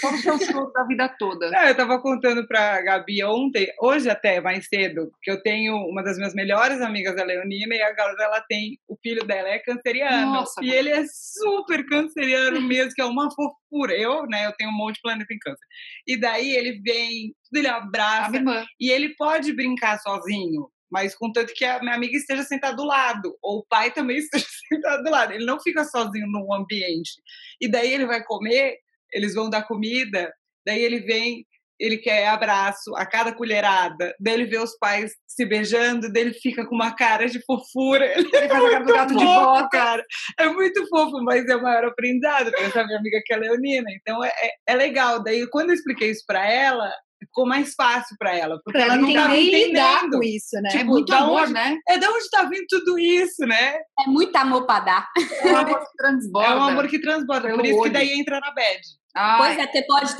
[0.00, 1.50] Todos os seus shows da vida toda.
[1.56, 6.02] É, eu tava contando pra Gabi ontem, hoje até, mais cedo, que eu tenho uma
[6.02, 9.58] das minhas melhores amigas, a Leonina, e a galera ela tem, o filho dela é
[9.58, 10.34] canceriano.
[10.34, 13.94] Nossa, e ele é super canceriano mesmo, que é uma fofura.
[13.96, 15.66] Eu, né, eu tenho um monte de planeta em câncer.
[16.06, 21.80] E daí ele vem, ele abraça, e ele pode brincar sozinho mas contanto que a
[21.80, 25.32] minha amiga esteja sentada do lado, ou o pai também esteja sentado do lado.
[25.32, 27.12] Ele não fica sozinho num ambiente.
[27.60, 28.76] E daí ele vai comer,
[29.12, 30.32] eles vão dar comida,
[30.64, 31.46] daí ele vem,
[31.78, 36.32] ele quer abraço a cada colherada, daí ele vê os pais se beijando, daí ele
[36.32, 38.06] fica com uma cara de fofura.
[38.16, 39.68] Ele, ele faz a cara do gato fofo, de boca.
[39.68, 40.04] Cara.
[40.40, 43.90] É muito fofo, mas é o maior aprendizado para essa minha amiga que é Leonina.
[43.90, 45.22] Então é, é, é legal.
[45.22, 49.02] Daí quando eu expliquei isso para ela, ficou mais fácil para ela, porque ela, ela
[49.02, 50.68] não estava entendendo com isso, né?
[50.70, 51.78] Tipo, é muito amor, onde, né?
[51.88, 53.74] É de onde está vindo tudo isso, né?
[53.98, 55.08] É muito amor para dar.
[55.42, 56.48] É um amor que transborda.
[56.48, 57.82] É um amor que transborda, por isso olho.
[57.84, 58.80] que daí entra na bad.
[59.14, 59.38] Ai.
[59.38, 60.16] Pois é, você pode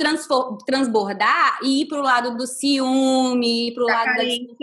[0.65, 4.55] transbordar e ir para o lado do ciúme, ir para o lado carência.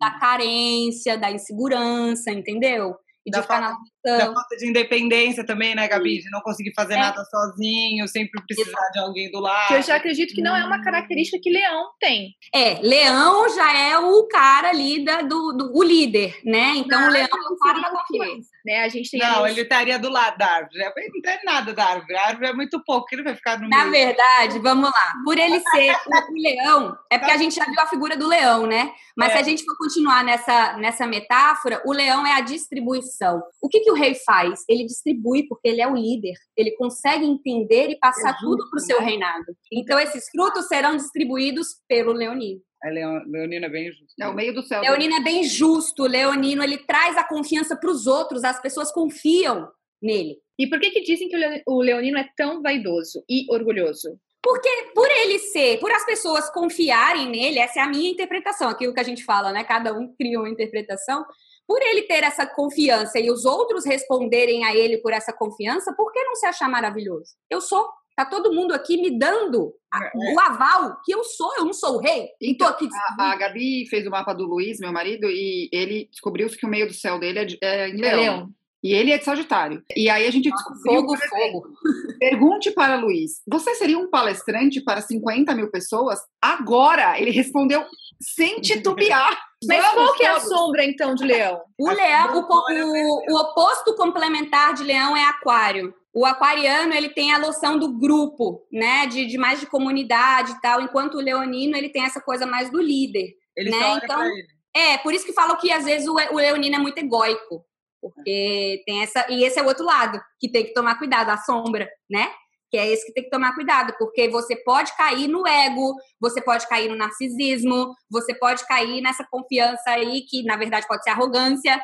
[0.00, 2.94] da, da carência, da insegurança, entendeu?
[3.24, 6.20] E da, falta, da falta de independência também, né, Gabi?
[6.20, 6.98] De não conseguir fazer é.
[6.98, 8.92] nada sozinho, sempre precisar Exato.
[8.92, 9.68] de alguém do lado.
[9.68, 12.34] Que eu já acredito que não é uma característica que Leão tem.
[12.54, 16.74] É, Leão já é o cara ali da, do, do o líder, né?
[16.76, 18.54] Então não, o Leão é o cara da confiança.
[18.64, 18.82] Né?
[18.82, 20.78] A gente tem não, ele estaria do lado da árvore.
[20.78, 22.16] Não tem nada da árvore.
[22.16, 24.06] A árvore é muito pouco, ele vai ficar no Na meio.
[24.06, 25.12] verdade, vamos lá.
[25.24, 28.26] Por ele ser o, o leão, é porque a gente já viu a figura do
[28.26, 28.92] leão, né?
[29.16, 29.32] Mas é.
[29.32, 33.42] se a gente for continuar nessa, nessa metáfora, o leão é a distribuição.
[33.62, 34.60] O que, que o rei faz?
[34.68, 36.34] Ele distribui porque ele é o líder.
[36.56, 39.06] Ele consegue entender e passar é tudo para o seu né?
[39.06, 39.56] reinado.
[39.72, 42.60] Então, esses frutos serão distribuídos pelo leonino.
[42.82, 44.14] É, Leonino é bem justo.
[44.20, 44.82] É o meio do céu.
[44.82, 46.02] Leonino é bem justo.
[46.02, 48.44] Leonino, ele traz a confiança para os outros.
[48.44, 49.68] As pessoas confiam
[50.02, 50.36] nele.
[50.58, 54.18] E por que que dizem que o Leonino é tão vaidoso e orgulhoso?
[54.42, 58.92] Porque por ele ser, por as pessoas confiarem nele, essa é a minha interpretação, aquilo
[58.92, 59.64] que a gente fala, né?
[59.64, 61.24] Cada um cria uma interpretação.
[61.66, 66.12] Por ele ter essa confiança e os outros responderem a ele por essa confiança, por
[66.12, 67.34] que não se achar maravilhoso?
[67.48, 67.88] Eu sou.
[68.16, 71.96] Tá todo mundo aqui me dando a, o aval que eu sou, eu não sou
[71.96, 72.28] o rei.
[72.40, 76.48] Então, aqui a, a Gabi fez o mapa do Luiz, meu marido, e ele descobriu
[76.48, 78.48] que o meio do céu dele é, de- é em É leão.
[78.84, 79.82] E ele é de Sagitário.
[79.96, 80.82] E aí a gente descobriu.
[81.00, 81.68] Fogo, fogo.
[82.20, 86.20] Pergunte para Luiz: você seria um palestrante para 50 mil pessoas?
[86.40, 87.18] Agora!
[87.18, 87.82] Ele respondeu
[88.20, 89.36] sem titubear.
[89.66, 91.62] Mas Vamos qual que é a sombra, então, de leão?
[91.80, 95.94] O A leão, o, Bruna o- o oposto complementar de leão é aquário.
[96.12, 99.06] O aquariano, ele tem a noção do grupo, né?
[99.06, 102.70] De, de mais de comunidade e tal, enquanto o leonino, ele tem essa coisa mais
[102.70, 103.30] do líder.
[103.56, 104.46] Ele Né, só olha então- pra ele.
[104.76, 107.64] É, por isso que falam que às vezes o, o leonino é muito egóico.
[108.04, 109.24] Porque tem essa.
[109.30, 112.28] E esse é o outro lado, que tem que tomar cuidado, a sombra, né?
[112.70, 116.42] Que é esse que tem que tomar cuidado, porque você pode cair no ego, você
[116.42, 121.10] pode cair no narcisismo, você pode cair nessa confiança aí, que na verdade pode ser
[121.10, 121.80] arrogância,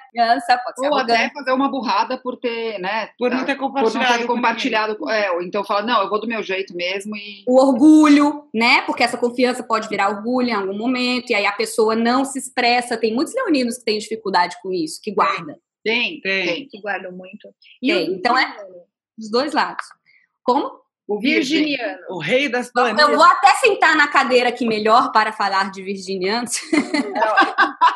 [0.64, 1.26] pode ser Ou arrogância.
[1.26, 3.08] até fazer uma burrada por ter, né?
[3.16, 4.18] Por não ter por não compartilhado.
[4.18, 5.10] ter com compartilhado.
[5.10, 7.44] É, ou então fala, não, eu vou do meu jeito mesmo e.
[7.46, 8.82] o orgulho, né?
[8.82, 12.38] Porque essa confiança pode virar orgulho em algum momento, e aí a pessoa não se
[12.38, 12.96] expressa.
[12.96, 15.56] Tem muitos leoninos que têm dificuldade com isso, que guardam.
[15.84, 16.46] Tem, Tem.
[16.46, 16.68] tem.
[16.68, 17.48] Que guardam muito.
[17.80, 18.56] Tem, o então é-?
[19.16, 19.86] Dos dois lados.
[20.42, 20.80] Como?
[21.08, 21.98] O virginiano.
[22.08, 23.08] O rei das Eu planilhas.
[23.16, 26.52] vou até sentar na cadeira aqui melhor para falar de virginianos.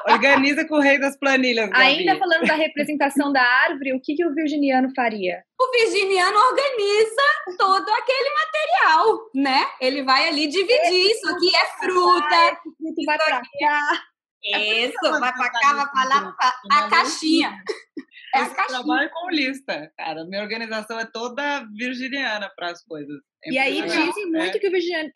[0.08, 1.82] Organiza com o rei das planilhas, Gabi.
[1.84, 5.44] Ainda falando da representação da árvore, o que, que o virginiano faria?
[5.60, 9.64] O virginiano organiza todo aquele material, né?
[9.80, 11.10] Ele vai ali dividir.
[11.12, 12.36] Isso aqui é fruta.
[12.46, 13.42] Esse fruto vai pra
[14.52, 14.58] cá.
[14.58, 16.32] Isso, vai pra cá, vai pra lá.
[16.32, 17.62] pra- A caixinha.
[18.34, 18.66] É a caixinha.
[18.82, 20.24] trabalho com lista, cara.
[20.24, 23.16] Minha organização é toda virginiana para as coisas.
[23.44, 24.70] É E aí dizem muito que o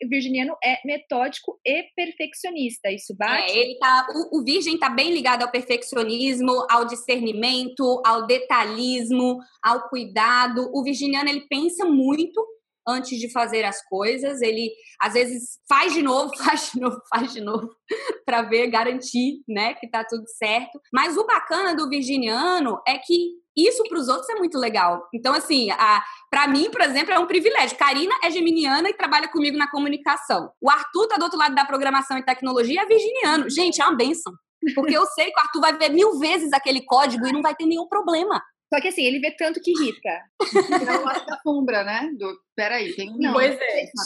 [0.07, 2.89] virginiano, é metódico e perfeccionista.
[2.91, 3.51] Isso bate?
[3.51, 9.37] É, ele tá, o, o virgem está bem ligado ao perfeccionismo, ao discernimento, ao detalhismo,
[9.63, 10.69] ao cuidado.
[10.73, 12.45] O virginiano ele pensa muito
[12.87, 14.41] antes de fazer as coisas.
[14.41, 17.69] Ele às vezes faz de novo, faz de novo, faz de novo
[18.25, 20.79] para ver, garantir, né, que tá tudo certo.
[20.93, 25.07] Mas o bacana do virginiano é que isso para os outros é muito legal.
[25.13, 27.77] Então assim, a para mim, por exemplo, é um privilégio.
[27.77, 30.51] Karina é geminiana e trabalha comigo na comunicação.
[30.61, 33.49] O Arthur tá do outro lado da programação e tecnologia, é virginiano.
[33.49, 34.31] Gente, é uma benção.
[34.75, 37.55] Porque eu sei que o Arthur vai ver mil vezes aquele código e não vai
[37.55, 38.41] ter nenhum problema.
[38.73, 40.09] Só que assim, ele vê tanto que irrita.
[40.09, 42.09] É o lado da sombra, né?
[42.17, 43.17] Do, peraí, tem um.
[43.17, 43.51] Não, Pois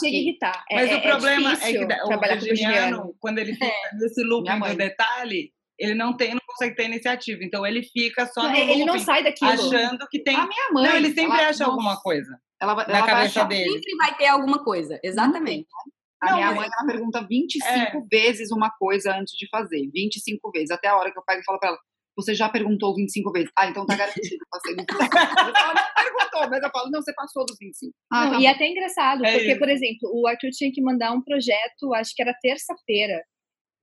[0.00, 0.64] Chega a irritar.
[0.70, 3.14] É- Mas é- o problema é, que da- o trabalhar com virginiano.
[3.20, 3.66] quando ele fica
[4.00, 7.44] nesse Minha looping do detalhe, ele não tem, não consegue ter iniciativa.
[7.44, 9.50] Então ele fica só no Ele não sai daquilo.
[9.50, 10.34] achando que tem.
[10.36, 10.88] A minha mãe.
[10.88, 13.48] Não, ele sempre ela- acha nossa, alguma coisa Ela, vai- na ela vai cabeça achar-
[13.48, 13.70] dele.
[13.70, 14.98] Sempre vai ter alguma coisa.
[15.04, 15.68] Exatamente.
[16.22, 18.00] A Não, minha mãe, ela pergunta 25 É.
[18.10, 19.90] vezes uma coisa antes de fazer.
[19.92, 20.70] 25 vezes.
[20.70, 21.78] Até a hora que eu pego e falo pra ela,
[22.16, 23.50] você já perguntou 25 vezes.
[23.58, 24.34] Ah, então tá garantido.
[24.34, 25.54] eu Passei 25 vezes.
[25.56, 27.92] Ela não perguntou, mas eu falo, não, você passou dos 25.
[28.12, 28.44] Ah, Não, tá e bom.
[28.48, 29.58] é até engraçado, É porque, isso.
[29.58, 33.20] por exemplo, o Arthur tinha que mandar um projeto, acho que era terça-feira.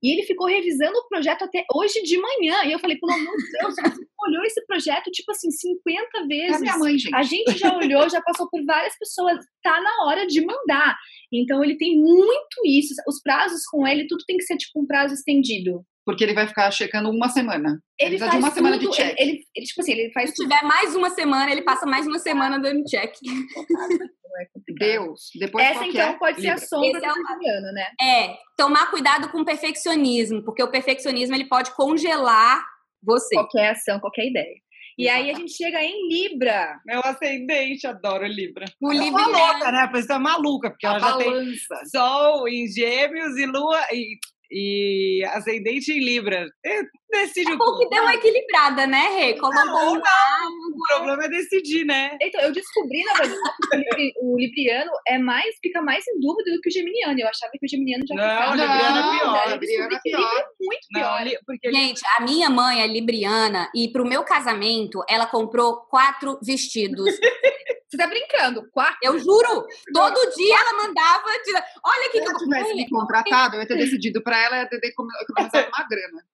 [0.04, 2.64] E ele ficou revisando o projeto até hoje de manhã.
[2.64, 3.82] E eu falei, pelo amor de Deus, você
[4.26, 6.60] olhou esse projeto, tipo assim, 50 É a vezes.
[6.60, 7.14] minha mãe, gente.
[7.14, 9.38] A gente já olhou, já passou por várias pessoas.
[9.62, 10.96] Tá na hora de mandar.
[11.32, 12.94] Então ele tem muito isso.
[13.06, 15.84] Os prazos com ele, tudo tem que ser tipo um prazo estendido.
[16.04, 17.78] Porque ele vai ficar checando uma semana.
[17.98, 19.14] Ele faz de uma semana de tudo, check.
[19.18, 20.48] Ele, ele, ele, tipo assim, ele faz Se tudo.
[20.48, 23.12] tiver mais uma semana, ele passa mais uma semana dando check.
[24.40, 24.46] é.
[24.78, 25.30] Deus.
[25.38, 26.18] Depois Essa então é?
[26.18, 26.66] pode ser a Libra.
[26.66, 27.86] sombra Esse é o- né?
[28.00, 32.64] É, tomar cuidado com o perfeccionismo, porque o perfeccionismo ele pode congelar
[33.02, 33.34] você.
[33.34, 34.56] Qualquer ação, qualquer ideia.
[34.98, 36.78] E aí a gente chega em Libra.
[36.84, 38.66] Meu ascendente adora Libra.
[38.80, 39.78] O Ela é Libriano- uma louca, né?
[39.80, 41.74] A pessoa é maluca, porque A ela já tem balança.
[41.90, 44.18] Sol em Gêmeos e Lua e,
[44.52, 46.46] e ascendente em Libra.
[46.64, 49.34] E decide É o bom que deu uma equilibrada, né, Rê?
[49.38, 52.16] Colocou Não, um O problema é decidir, né?
[52.20, 56.20] Então, eu descobri, na verdade, que o libri- o libriano é mais, fica mais em
[56.20, 57.18] dúvida do que o geminiano.
[57.18, 58.50] Eu achava que o geminiano já Não, ficava.
[58.50, 60.38] o libriano é Não, pior, o libriano descobri é que o pior.
[60.38, 61.20] É muito Não, pior.
[61.20, 65.76] ali- porque ele- Gente, a minha mãe é libriana e pro meu casamento ela comprou
[65.88, 67.06] quatro vestidos.
[67.92, 68.62] Você tá brincando?
[69.02, 71.26] Eu juro, todo dia ela mandava.
[71.44, 71.52] de-
[71.84, 75.68] Olha Se que eu eu tivesse me contratado, eu ia ter decidido pra ela, economizado
[75.68, 76.24] uma grana.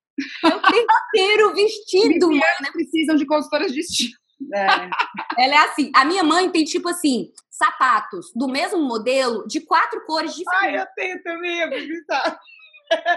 [0.45, 0.61] o
[1.13, 2.33] terceiro vestido, mano.
[2.35, 4.13] Librianos precisam de consultoras de estilo.
[4.55, 4.67] é,
[5.45, 5.91] Ela é assim.
[5.97, 10.75] A minha mãe tem, tipo assim, sapatos do mesmo modelo de quatro cores diferentes.
[10.77, 11.61] Ai, eu tenho também,
[12.07, 12.37] sabe.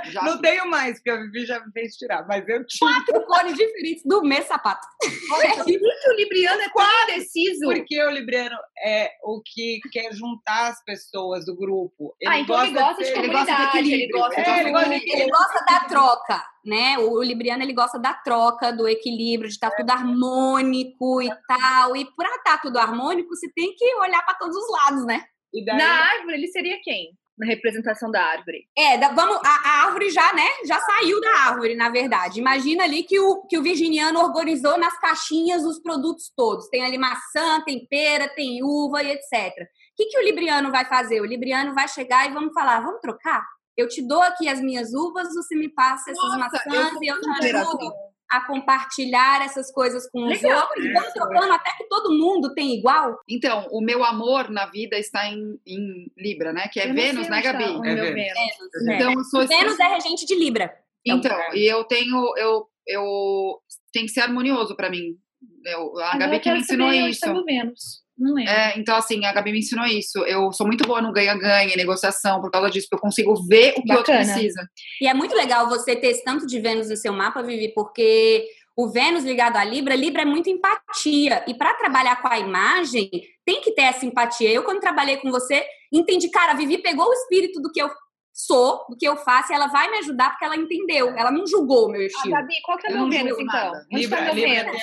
[0.05, 2.91] Já Não tenho mais, porque a Vivi já me fez tirar, mas eu tinha.
[3.05, 4.85] Quatro cores diferentes do mesmo sapato.
[5.27, 7.65] Por que o libriano é tão indeciso?
[7.65, 12.15] Porque o Libriano é o que quer juntar as pessoas do grupo.
[12.25, 14.19] ah, então ele gosta de ser- ele gosta de comunidade, ele equilíbrio.
[14.21, 15.17] gosta É, de ele gosta de grupo.
[15.17, 16.97] Ele gosta da troca, né?
[16.99, 21.95] O Libriano ele gosta da troca, do equilíbrio, de estar tudo harmônico e tal.
[21.95, 25.23] E para estar tudo harmônico, você tem que olhar para todos os lados, né?
[25.65, 25.77] daí...
[25.77, 27.11] Na árvore, ele seria quem?
[27.41, 28.67] Na representação da árvore.
[28.77, 30.47] É, da, vamos, a, a, árvore já, né?
[30.63, 32.39] Já saiu da árvore, na verdade.
[32.39, 36.69] Imagina ali que o, que o virginiano organizou nas caixinhas os produtos todos.
[36.69, 39.33] Tem ali maçã, tem pera, tem uva e etc.
[39.33, 41.19] O que, que o libriano vai fazer?
[41.19, 43.43] O libriano vai chegar e vamos falar, vamos trocar?
[43.75, 47.07] Eu te dou aqui as minhas uvas, você me passa essas Nossa, maçãs eu e
[47.07, 47.91] eu te ajudo
[48.31, 50.85] a compartilhar essas coisas com os Legal, outros.
[50.85, 50.93] Né?
[50.93, 53.19] Vamos trocando até que todo mundo tem igual.
[53.27, 56.69] Então, o meu amor na vida está em, em Libra, né?
[56.71, 57.65] Que é Vênus, né, Gabi?
[57.65, 58.15] O é meu Vênus.
[58.15, 58.95] Vênus.
[58.95, 60.73] Então, eu sou Vênus é regente de Libra.
[61.05, 63.59] Então, e eu tenho, eu, eu
[63.91, 65.17] tem que ser harmonioso para mim.
[65.65, 67.43] Eu, a Gabi que me ensinou isso.
[67.43, 68.00] Vênus.
[68.21, 70.19] Não É, então, assim, a Gabi me ensinou isso.
[70.25, 73.81] Eu sou muito boa no ganha-ganha, negociação, por causa disso, porque eu consigo ver o
[73.81, 74.69] que o outro precisa.
[75.01, 78.47] E é muito legal você ter esse tanto de Vênus no seu mapa, Vivi, porque
[78.77, 81.43] o Vênus ligado à Libra, Libra é muito empatia.
[81.47, 83.09] E para trabalhar com a imagem,
[83.43, 84.51] tem que ter essa empatia.
[84.51, 87.89] Eu, quando trabalhei com você, entendi, cara, a Vivi pegou o espírito do que eu
[88.31, 91.09] sou, do que eu faço, e ela vai me ajudar porque ela entendeu.
[91.17, 92.35] Ela não julgou o meu estilo.
[92.35, 93.71] Ah, Gabi, qual que é o meu Vênus, então?
[93.91, 94.81] Onde está meu Vênus?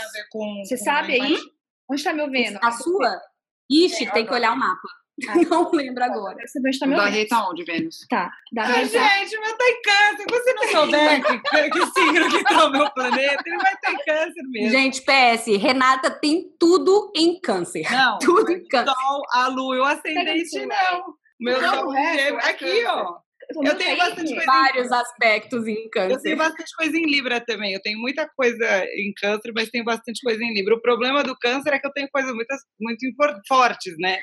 [0.64, 1.38] Você sabe aí?
[1.88, 2.58] Onde está meu Vênus?
[2.62, 3.20] A sua?
[3.70, 4.88] Ixi, tem que olhar o mapa.
[5.26, 6.36] Ah, não lembro agora.
[6.78, 8.06] Tá meu Da Rei tá onde, Vênus?
[8.08, 8.30] Tá.
[8.52, 10.22] Da Ai, gente, meu tá em câncer.
[10.22, 13.92] Se você não souber que, que signo que tá o meu planeta, ele vai estar
[13.92, 14.70] em câncer mesmo.
[14.70, 17.90] Gente, PS, Renata tem tudo em câncer.
[17.90, 18.18] Não.
[18.28, 18.94] Tudo em câncer.
[18.94, 21.14] Sol, a lua e o ascendente, não.
[21.40, 23.16] Meu não, sol é, aqui, ó.
[23.50, 24.46] Eu tenho bastante coisa.
[24.46, 24.94] Vários em...
[24.94, 26.14] aspectos em câncer.
[26.14, 27.72] Eu tenho bastante coisa em Libra também.
[27.72, 30.74] Eu tenho muita coisa em câncer, mas tenho bastante coisa em Libra.
[30.74, 33.00] O problema do câncer é que eu tenho coisas muito, muito
[33.48, 34.18] fortes, né?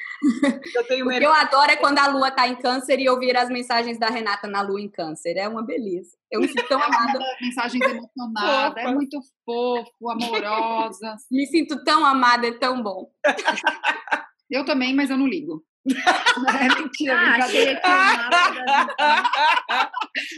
[0.76, 3.36] Eu tenho o que eu adoro é quando a lua tá em câncer e ouvir
[3.36, 5.38] as mensagens da Renata na lua em câncer.
[5.38, 6.16] É uma beleza.
[6.32, 7.20] Eu me sinto tão amada.
[7.42, 11.16] Mensagens emocionadas, é muito fofo, amorosa.
[11.32, 13.10] Me sinto tão amada, é tão bom.
[14.50, 15.66] Eu também, mas eu não ligo.
[15.88, 17.82] É mentira, ah, brincadeira.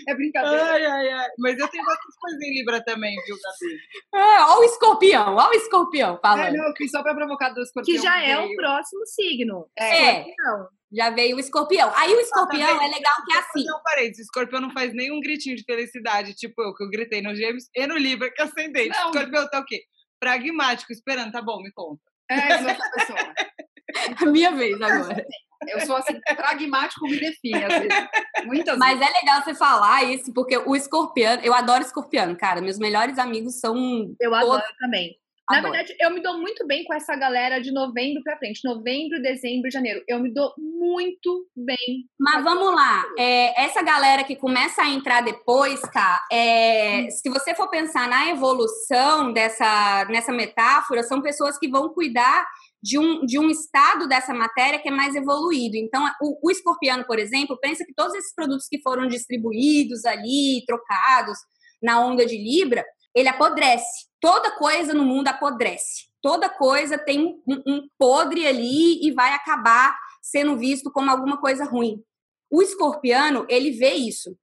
[0.08, 0.66] é brincadeira.
[0.66, 1.30] Ai, ai, ai.
[1.40, 3.80] Mas eu tenho bastante coisa em Libra também, viu, Gabi?
[4.14, 6.48] É, ó o escorpião, ó o escorpião falando.
[6.48, 7.96] É, não, fiz só pra provocar do escorpião.
[7.96, 9.70] Que já é o próximo signo.
[9.78, 10.20] É.
[10.20, 10.68] Escorpião.
[10.92, 11.94] Já veio o escorpião.
[11.96, 13.64] Aí o escorpião é legal que é assim.
[13.66, 17.22] Não, parei, o escorpião não faz nenhum gritinho de felicidade, tipo eu, que eu gritei
[17.22, 18.90] no Gêmeos e no Libra, que é ascendente.
[18.90, 19.12] Não.
[19.12, 19.82] Escorpião tá o quê?
[20.20, 22.02] Pragmático, esperando, tá bom, me conta.
[22.30, 23.20] É, pessoa.
[24.22, 25.26] A minha vez agora.
[25.68, 28.08] Eu sou assim, pragmático me define, às vezes.
[28.46, 29.14] Muitas Mas vezes.
[29.14, 32.62] é legal você falar isso, porque o escorpião, eu adoro escorpião, cara.
[32.62, 33.76] Meus melhores amigos são.
[34.20, 34.48] Eu todos...
[34.48, 35.18] adoro também.
[35.50, 35.74] Na Adoro.
[35.74, 38.60] verdade, eu me dou muito bem com essa galera de novembro pra frente.
[38.66, 40.04] Novembro, dezembro, janeiro.
[40.06, 42.06] Eu me dou muito bem.
[42.20, 43.06] Mas vamos lá.
[43.18, 47.10] É, essa galera que começa a entrar depois, cara, é, hum.
[47.12, 52.46] se você for pensar na evolução dessa nessa metáfora, são pessoas que vão cuidar
[52.82, 55.76] de um, de um estado dessa matéria que é mais evoluído.
[55.78, 60.64] Então, o, o escorpiano, por exemplo, pensa que todos esses produtos que foram distribuídos ali,
[60.66, 61.38] trocados
[61.82, 62.86] na onda de Libra,
[63.16, 64.08] ele apodrece.
[64.22, 66.08] Toda coisa no mundo apodrece.
[66.22, 71.64] Toda coisa tem um, um podre ali e vai acabar sendo visto como alguma coisa
[71.66, 72.04] ruim.
[72.50, 74.38] O escorpiano, ele vê isso.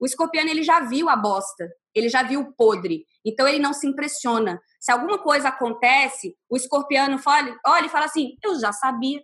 [0.00, 3.04] O escorpiano, ele já viu a bosta, ele já viu o podre.
[3.24, 4.60] Então, ele não se impressiona.
[4.80, 9.22] Se alguma coisa acontece, o escorpiano fala, olha e fala assim: eu já sabia.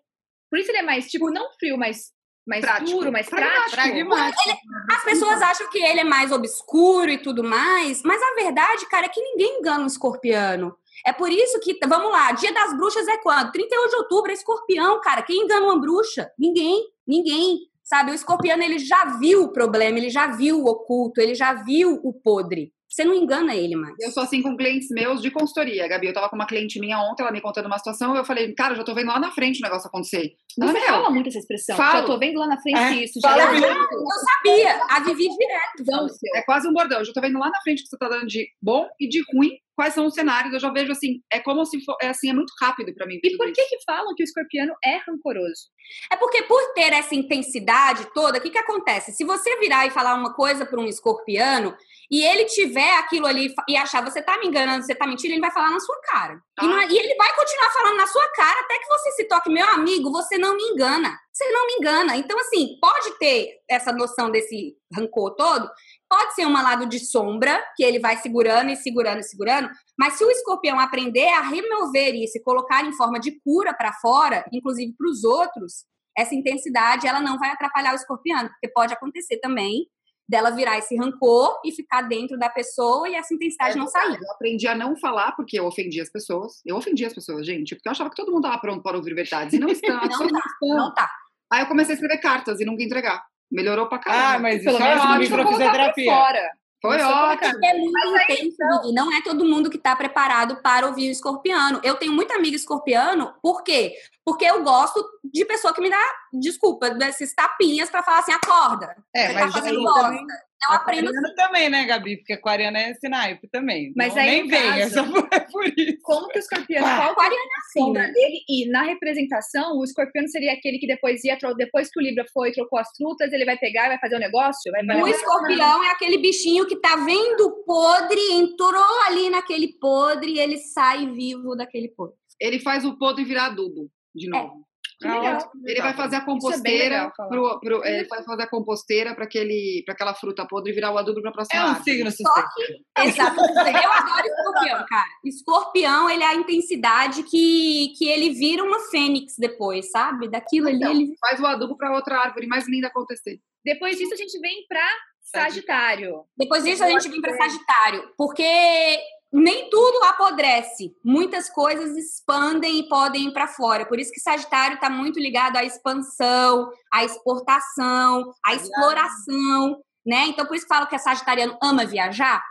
[0.51, 2.13] Por isso ele é mais, tipo, não frio, mas
[2.49, 2.91] mais prático.
[2.99, 3.79] puro, mais prático.
[4.09, 4.49] prático.
[4.49, 4.59] Ele,
[4.91, 9.05] as pessoas acham que ele é mais obscuro e tudo mais, mas a verdade, cara,
[9.05, 10.75] é que ninguém engana um escorpiano.
[11.07, 13.53] É por isso que, vamos lá, Dia das Bruxas é quando?
[13.53, 15.23] 31 de outubro é escorpião, cara.
[15.23, 16.33] Quem engana uma bruxa?
[16.39, 17.69] Ninguém, ninguém.
[17.88, 21.55] Sabe, o escorpiano ele já viu o problema, ele já viu o oculto, ele já
[21.55, 22.70] viu o podre.
[22.87, 23.94] Você não engana ele mais.
[23.98, 26.07] Eu sou assim com clientes meus de consultoria, Gabi.
[26.07, 28.74] Eu tava com uma cliente minha ontem, ela me contando uma situação, eu falei, cara,
[28.74, 30.33] já tô vendo lá na frente o negócio acontecer.
[30.61, 31.77] Ela Você fala muito essa expressão.
[31.77, 32.01] Fala.
[32.01, 33.05] Já tô vendo lá na frente é.
[33.05, 33.20] isso.
[33.22, 34.85] Já fala, eu, eu sabia.
[34.90, 35.85] A Vivi direto.
[35.87, 36.98] Não, é quase um bordão.
[36.98, 39.22] Eu já tô vendo lá na frente que você tá dando de bom e de
[39.35, 40.53] ruim quais são os cenários.
[40.53, 43.20] Eu já vejo assim, é como se for, é assim, é muito rápido para mim.
[43.22, 45.68] E por que que falam que o escorpiano é rancoroso?
[46.12, 49.12] É porque por ter essa intensidade toda, o que que acontece?
[49.12, 51.76] Se você virar e falar uma coisa para um escorpiano
[52.11, 55.41] e ele tiver aquilo ali e achar você tá me enganando, você tá mentindo, ele
[55.41, 56.43] vai falar na sua cara.
[56.59, 56.66] Ah.
[56.66, 59.49] E, é, e, ele vai continuar falando na sua cara até que você se toque,
[59.49, 61.16] meu amigo, você não me engana.
[61.33, 62.16] Você não me engana.
[62.16, 65.70] Então, assim, pode ter essa noção desse rancor todo,
[66.09, 70.15] Pode ser um lado de sombra, que ele vai segurando e segurando e segurando, mas
[70.15, 74.45] se o escorpião aprender a remover isso e colocar em forma de cura para fora,
[74.53, 75.85] inclusive para os outros,
[76.17, 79.87] essa intensidade ela não vai atrapalhar o escorpião, porque pode acontecer também
[80.29, 84.19] dela virar esse rancor e ficar dentro da pessoa e essa intensidade é, não sair.
[84.21, 86.61] Eu aprendi a não falar porque eu ofendi as pessoas.
[86.67, 89.15] Eu ofendi as pessoas, gente, porque eu achava que todo mundo estava pronto para ouvir
[89.15, 89.55] verdades.
[89.55, 89.97] E não estão.
[89.97, 91.11] não, tá, não tá.
[91.51, 93.25] Aí eu comecei a escrever cartas e nunca entregar.
[93.51, 94.34] Melhorou pra caramba.
[94.34, 96.12] Ah, mas Pelo isso é menos ótimo pra fisioterapia.
[96.14, 96.51] fora.
[96.80, 97.59] Foi ótimo.
[97.64, 98.94] É muito intenso, Vivi.
[98.94, 101.80] Não é todo mundo que está preparado para ouvir o escorpiano.
[101.82, 103.94] Eu tenho muita amiga escorpiano, por quê?
[104.24, 106.01] Porque eu gosto de pessoa que me dá,
[106.32, 108.94] desculpa, desses tapinhas para falar assim, acorda.
[109.12, 110.01] É, Você mas tá fazendo aí bosta.
[110.03, 110.26] também-
[110.61, 112.17] Eu aprendo Aquariano também, né, Gabi?
[112.17, 113.93] Porque aquariano é esse naipe também.
[113.97, 115.99] Mas Não, aí, nem vem, é caso- só por, é por isso.
[116.03, 118.13] Como que o escorpião, Ah, qual que é a assim, sombra né?
[118.13, 118.41] dele?
[118.49, 122.25] E na representação, o escorpião seria aquele que depois ia, tro- depois que o Libra
[122.33, 124.73] foi e trocou as frutas, ele vai pegar e vai fazer o negócio?
[124.73, 130.39] Vai O escorpião é aquele bichinho que tá vendo podre, entrou ali naquele podre e
[130.41, 132.17] ele sai vivo daquele podre.
[132.41, 134.49] Ele faz o podre virar adubo de novo.
[134.49, 134.68] Que Ah,
[135.03, 135.53] legal.
[135.64, 137.28] Ele vai fazer a Isso é bem composteira falar.
[137.28, 140.99] pro, pro- ele vai fazer a composteira para aquele para aquela fruta podre virar o
[140.99, 141.84] adubo para próxima É um árvore.
[141.90, 142.49] signo Só suspeito.
[142.57, 143.40] que, exato.
[143.40, 145.09] Eu adoro escorpião, cara.
[145.24, 150.28] Escorpião, ele é a intensidade que, que ele vira uma fênix depois, sabe?
[150.28, 153.38] Daquilo ali, Então, ele Faz o adubo para outra árvore mais linda acontecer.
[153.64, 154.86] Depois disso, a gente vem pra
[155.20, 156.24] Sagitário.
[156.36, 158.99] Depois disso, a gente vem para Sagitário, porque
[159.33, 160.95] nem tudo apodrece.
[161.05, 163.87] Muitas coisas expandem e podem ir para fora.
[163.87, 169.76] Por isso que Sagitário está muito ligado à expansão, à exportação, à exploração,
[170.07, 170.26] né?
[170.29, 172.43] Então, por isso que falo que a Sagitariano ama viajar.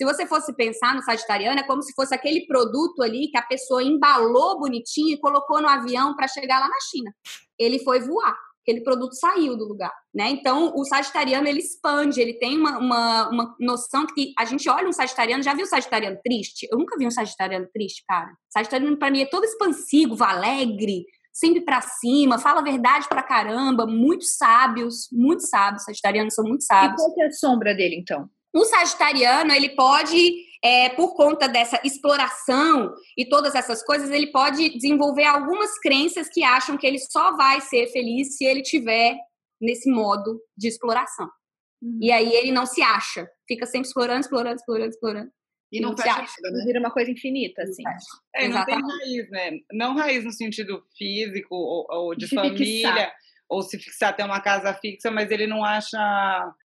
[0.00, 3.42] Se você fosse pensar no Sagitariano, é como se fosse aquele produto ali que a
[3.42, 7.12] pessoa embalou bonitinho e colocou no avião para chegar lá na China.
[7.58, 10.30] Ele foi voar aquele produto saiu do lugar, né?
[10.30, 14.88] Então, o sagitariano, ele expande, ele tem uma, uma, uma noção que a gente olha
[14.88, 16.66] um sagitariano, já viu o sagitariano triste?
[16.70, 18.30] Eu nunca vi um sagitariano triste, cara.
[18.50, 23.86] Sagitariano, pra mim, é todo expansivo, alegre, sempre pra cima, fala a verdade pra caramba,
[23.86, 27.00] muito sábios, muito sábios, sagitarianos são muito E sábios.
[27.02, 28.28] qual que é a sombra dele, então?
[28.54, 30.34] O sagitariano, ele pode,
[30.64, 36.44] é, por conta dessa exploração e todas essas coisas, ele pode desenvolver algumas crenças que
[36.44, 39.16] acham que ele só vai ser feliz se ele tiver
[39.60, 41.28] nesse modo de exploração.
[42.00, 45.30] E aí ele não se acha, fica sempre explorando, explorando, explorando, explorando.
[45.72, 46.34] E não Não se fecha acha.
[46.42, 46.64] nada, né?
[46.66, 47.82] Vira uma coisa infinita, assim.
[48.36, 48.92] É, não tem Exatamente.
[48.92, 49.50] raiz, né?
[49.72, 53.12] Não raiz no sentido físico ou, ou de De família, fixar.
[53.52, 55.98] Ou se fixar ter uma casa fixa, mas ele não acha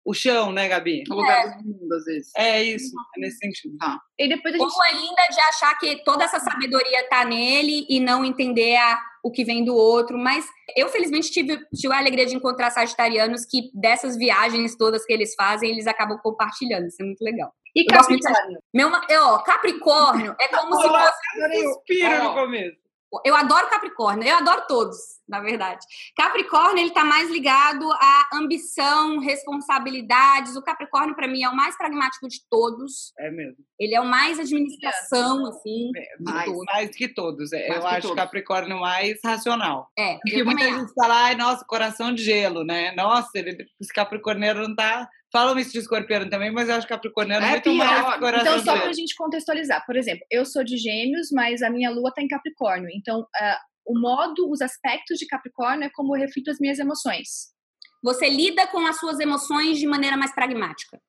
[0.05, 1.03] o chão, né, Gabi?
[1.11, 2.31] O lugar do mundo, às vezes.
[2.37, 3.77] É isso, é nesse sentido.
[4.17, 7.99] E depois a gente Ou ainda de achar que toda essa sabedoria tá nele e
[7.99, 10.17] não entender a, o que vem do outro.
[10.17, 15.13] Mas eu, felizmente, tive, tive a alegria de encontrar sagitarianos que dessas viagens todas que
[15.13, 16.87] eles fazem, eles acabam compartilhando.
[16.87, 17.53] Isso é muito legal.
[17.75, 18.59] E Eu Capricórnio.
[18.73, 21.63] Meu, eu, ó, Capricórnio é como se Olá, fosse.
[21.65, 22.25] Suspiro Ó.
[22.29, 22.87] no começo.
[23.25, 24.97] Eu adoro Capricórnio, eu adoro todos,
[25.29, 25.85] na verdade.
[26.17, 30.57] Capricórnio, ele tá mais ligado à ambição, responsabilidades.
[30.57, 33.13] O Capricórnio, para mim, é o mais pragmático de todos.
[33.19, 33.57] É mesmo.
[33.79, 35.91] Ele é o mais administração, assim.
[35.97, 36.53] É, mais.
[36.67, 37.53] Mais que todos.
[37.53, 38.17] É, Mais eu que acho todos.
[38.17, 39.89] Capricórnio mais racional.
[39.99, 42.93] É, Porque muita gente fala, ai, nossa, coração de gelo, né?
[42.97, 45.09] Nossa, ele, esse capricorniano não tá.
[45.33, 47.77] Falam isso de escorpiano também, mas eu acho capricorniano É muito pior.
[47.79, 48.81] mais coração Então, de só gelo.
[48.83, 52.23] para a gente contextualizar, por exemplo, eu sou de Gêmeos, mas a minha lua está
[52.23, 52.89] em Capricórnio.
[52.95, 57.55] Então, ah, o modo, os aspectos de Capricórnio é como eu reflito as minhas emoções.
[58.03, 61.01] Você lida com as suas emoções de maneira mais pragmática.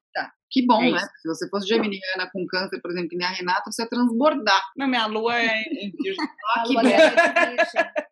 [0.50, 0.98] Que bom, É né?
[0.98, 1.10] isso.
[1.22, 4.64] Se você fosse geminiana com câncer, por exemplo, que nem a Renata, você ia transbordar.
[4.78, 6.16] Não, minha lua é em virgem.
[6.56, 8.08] Ah, que lua é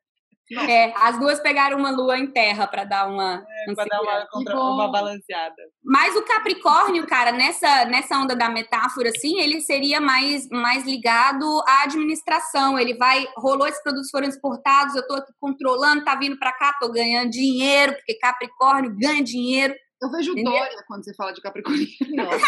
[0.69, 4.27] É, as duas pegaram uma lua em terra para dar uma, uma pra dar uma,
[4.27, 5.55] contra- uma balanceada.
[5.83, 11.45] Mas o Capricórnio, cara, nessa, nessa onda da metáfora, assim, ele seria mais, mais ligado
[11.67, 12.77] à administração.
[12.77, 16.73] Ele vai, rolou, esses produtos foram exportados, eu tô aqui controlando, tá vindo para cá,
[16.79, 19.73] tô ganhando dinheiro, porque Capricórnio ganha dinheiro.
[20.05, 20.51] Eu vejo Entendeu?
[20.53, 21.87] Dória quando você fala de Capricórnio.
[22.15, 22.45] Nossa.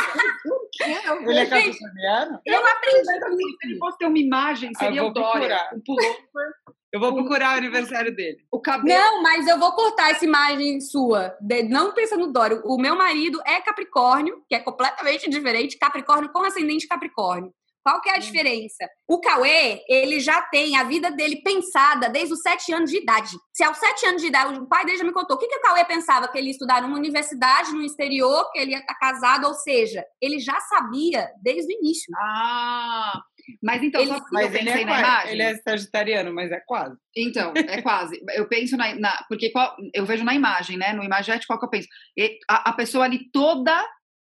[1.06, 2.40] Eu Ele é capricorniano?
[2.46, 3.04] Eu aprendi.
[3.06, 5.32] Se ele fosse ter uma imagem, Ah, eu seria vou o Dória.
[5.32, 5.70] procurar.
[5.76, 6.54] O pullover,
[6.94, 8.38] Eu vou procurar o aniversário dele.
[8.52, 8.88] o cabelo.
[8.98, 11.36] Não, mas eu vou cortar essa imagem sua.
[11.42, 12.62] de- não pensa no Dório.
[12.66, 15.78] O meu marido é Capricórnio, que é completamente diferente.
[15.78, 17.52] Capricórnio com ascendente Capricórnio.
[17.88, 18.86] Qual que é a diferença?
[19.08, 23.30] O Cauê, ele já tem a vida dele pensada desde os sete anos de idade.
[23.54, 25.56] Se aos sete anos de idade, o pai dele já me contou, o que, que
[25.56, 26.28] o Cauê pensava?
[26.28, 30.04] Que ele ia estudar numa universidade, no exterior, que ele ia estar casado, ou seja,
[30.22, 32.14] ele já sabia desde o início.
[32.20, 33.22] Ah,
[33.64, 35.32] mas então, Ele- o que eu Mas ele pensei é, na quase, imagem?
[35.32, 36.96] ele é sagitariano, mas é quase.
[37.16, 38.22] Então, é quase.
[38.36, 38.94] Eu penso na.
[38.96, 40.92] na- porque qual- eu vejo na imagem, né?
[40.92, 41.88] No imagete, qual que eu penso?
[42.18, 43.82] E A, a pessoa ali toda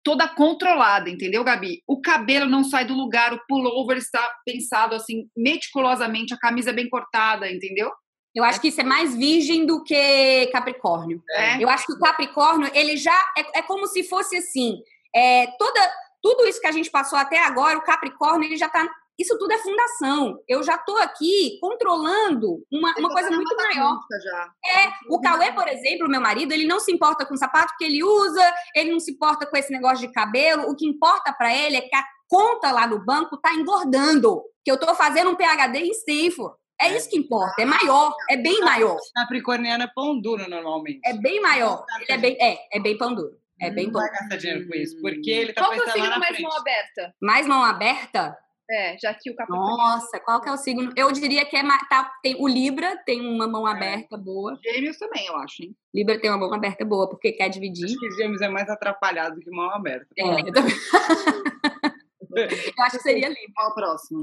[0.05, 1.83] toda controlada, entendeu, Gabi?
[1.87, 6.75] O cabelo não sai do lugar, o pullover está pensado assim, meticulosamente, a camisa é
[6.75, 7.91] bem cortada, entendeu?
[8.35, 11.23] Eu acho que isso é mais virgem do que Capricórnio.
[11.31, 11.63] É.
[11.63, 14.79] Eu acho que o Capricórnio, ele já é, é como se fosse assim,
[15.15, 15.81] é, toda
[16.21, 18.89] tudo isso que a gente passou até agora, o Capricórnio, ele já tá
[19.19, 20.39] isso tudo é fundação.
[20.49, 23.99] Eu já estou aqui controlando uma, uma coisa tá muito maior.
[24.23, 24.53] Já.
[24.65, 27.85] É, o Cauê, por exemplo, meu marido, ele não se importa com o sapato que
[27.85, 30.71] ele usa, ele não se importa com esse negócio de cabelo.
[30.71, 34.71] O que importa para ele é que a conta lá no banco tá engordando, que
[34.71, 36.57] eu estou fazendo um PhD em Stanford.
[36.81, 38.97] É, é isso que importa, é maior, é bem maior.
[39.15, 41.01] Capricorniano é pão duro normalmente.
[41.05, 41.85] É bem maior.
[42.01, 43.39] Ele é bem, é, é bem pão duro.
[43.61, 45.85] É bem não pão vai gastar dinheiro com isso, porque ele tá Qual que é
[45.85, 46.43] o signo mais frente.
[46.43, 47.15] mão aberta?
[47.23, 48.39] Mais mão aberta?
[48.71, 49.77] É, já que o Capricórnio.
[49.77, 50.91] Nossa, qual que é o signo?
[50.97, 54.59] Eu diria que é tá, tem o Libra tem uma mão aberta boa.
[54.65, 55.77] Gêmeos também, eu acho, hein?
[55.95, 57.85] Libra tem uma mão aberta boa porque quer dividir.
[57.85, 60.07] Acho que gêmeos é mais atrapalhado que mão aberta.
[60.17, 60.75] É, eu, também-
[62.35, 63.53] eu acho que seria Libra.
[63.55, 64.21] Qual o próximo?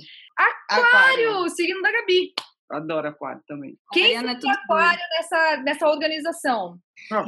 [0.70, 2.34] Aquário, o signo da Gabi.
[2.72, 3.78] Adoro aquário também.
[3.92, 6.78] Quem Aquariano é tudo aquário nessa, nessa organização?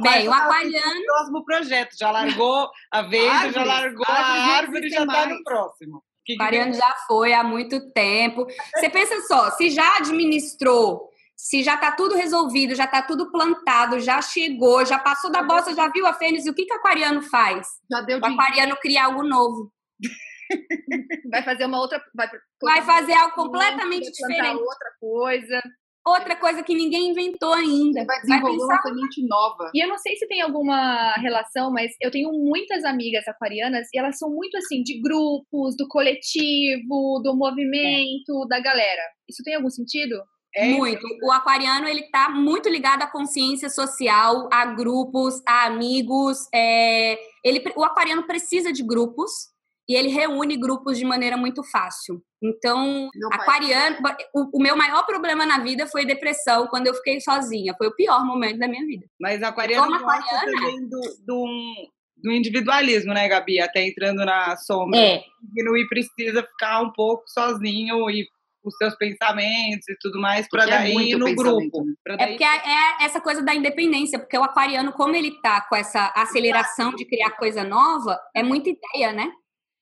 [0.00, 1.96] Bem, o aquariano no próximo projeto.
[1.98, 4.12] Já largou a vez, já largou a
[4.56, 5.28] árvore, já existem tá mais.
[5.28, 6.02] no próximo.
[6.24, 8.46] Que que Aquariano já foi há muito tempo.
[8.74, 14.00] Você pensa só, se já administrou, se já tá tudo resolvido, já tá tudo plantado,
[14.00, 17.20] já chegou, já passou da bosta, já viu a fênix, o que que o aquariano
[17.22, 17.66] faz?
[17.90, 19.70] Já deu O de aquariano cria algo novo.
[21.30, 22.02] Vai fazer uma outra.
[22.14, 22.28] Vai,
[22.62, 24.56] Vai fazer algo completamente diferente.
[24.56, 25.62] outra coisa.
[26.06, 28.00] Outra coisa que ninguém inventou ainda.
[28.00, 29.70] Você vai Vai desenvolver pensar uma semente nova.
[29.74, 33.98] E eu não sei se tem alguma relação, mas eu tenho muitas amigas aquarianas e
[33.98, 39.02] elas são muito assim, de grupos, do coletivo, do movimento, da galera.
[39.28, 40.22] Isso tem algum sentido?
[40.54, 40.78] É isso.
[40.78, 41.06] Muito.
[41.24, 46.46] O aquariano, ele tá muito ligado à consciência social, a grupos, a amigos.
[46.54, 49.53] é, Ele, o aquariano precisa de grupos
[49.88, 52.22] e ele reúne grupos de maneira muito fácil.
[52.42, 53.96] Então, Meu aquariano...
[54.34, 57.74] O, o meu maior problema na vida foi depressão, quando eu fiquei sozinha.
[57.76, 59.06] Foi o pior momento da minha vida.
[59.20, 60.52] Mas aquariano Como gosta aquariana.
[60.52, 63.60] também do, do, do individualismo, né, Gabi?
[63.60, 64.98] Até entrando na sombra.
[64.98, 65.22] É,
[65.56, 68.26] e precisa ficar um pouco sozinho e
[68.64, 71.84] os seus pensamentos e tudo mais para é daí ir muito no grupo.
[71.84, 71.92] né?
[72.02, 72.28] Pra É daí...
[72.30, 76.10] porque é é essa coisa da independência, porque o aquariano, como ele tá com essa
[76.16, 79.30] aceleração de criar coisa nova, é muita ideia, né?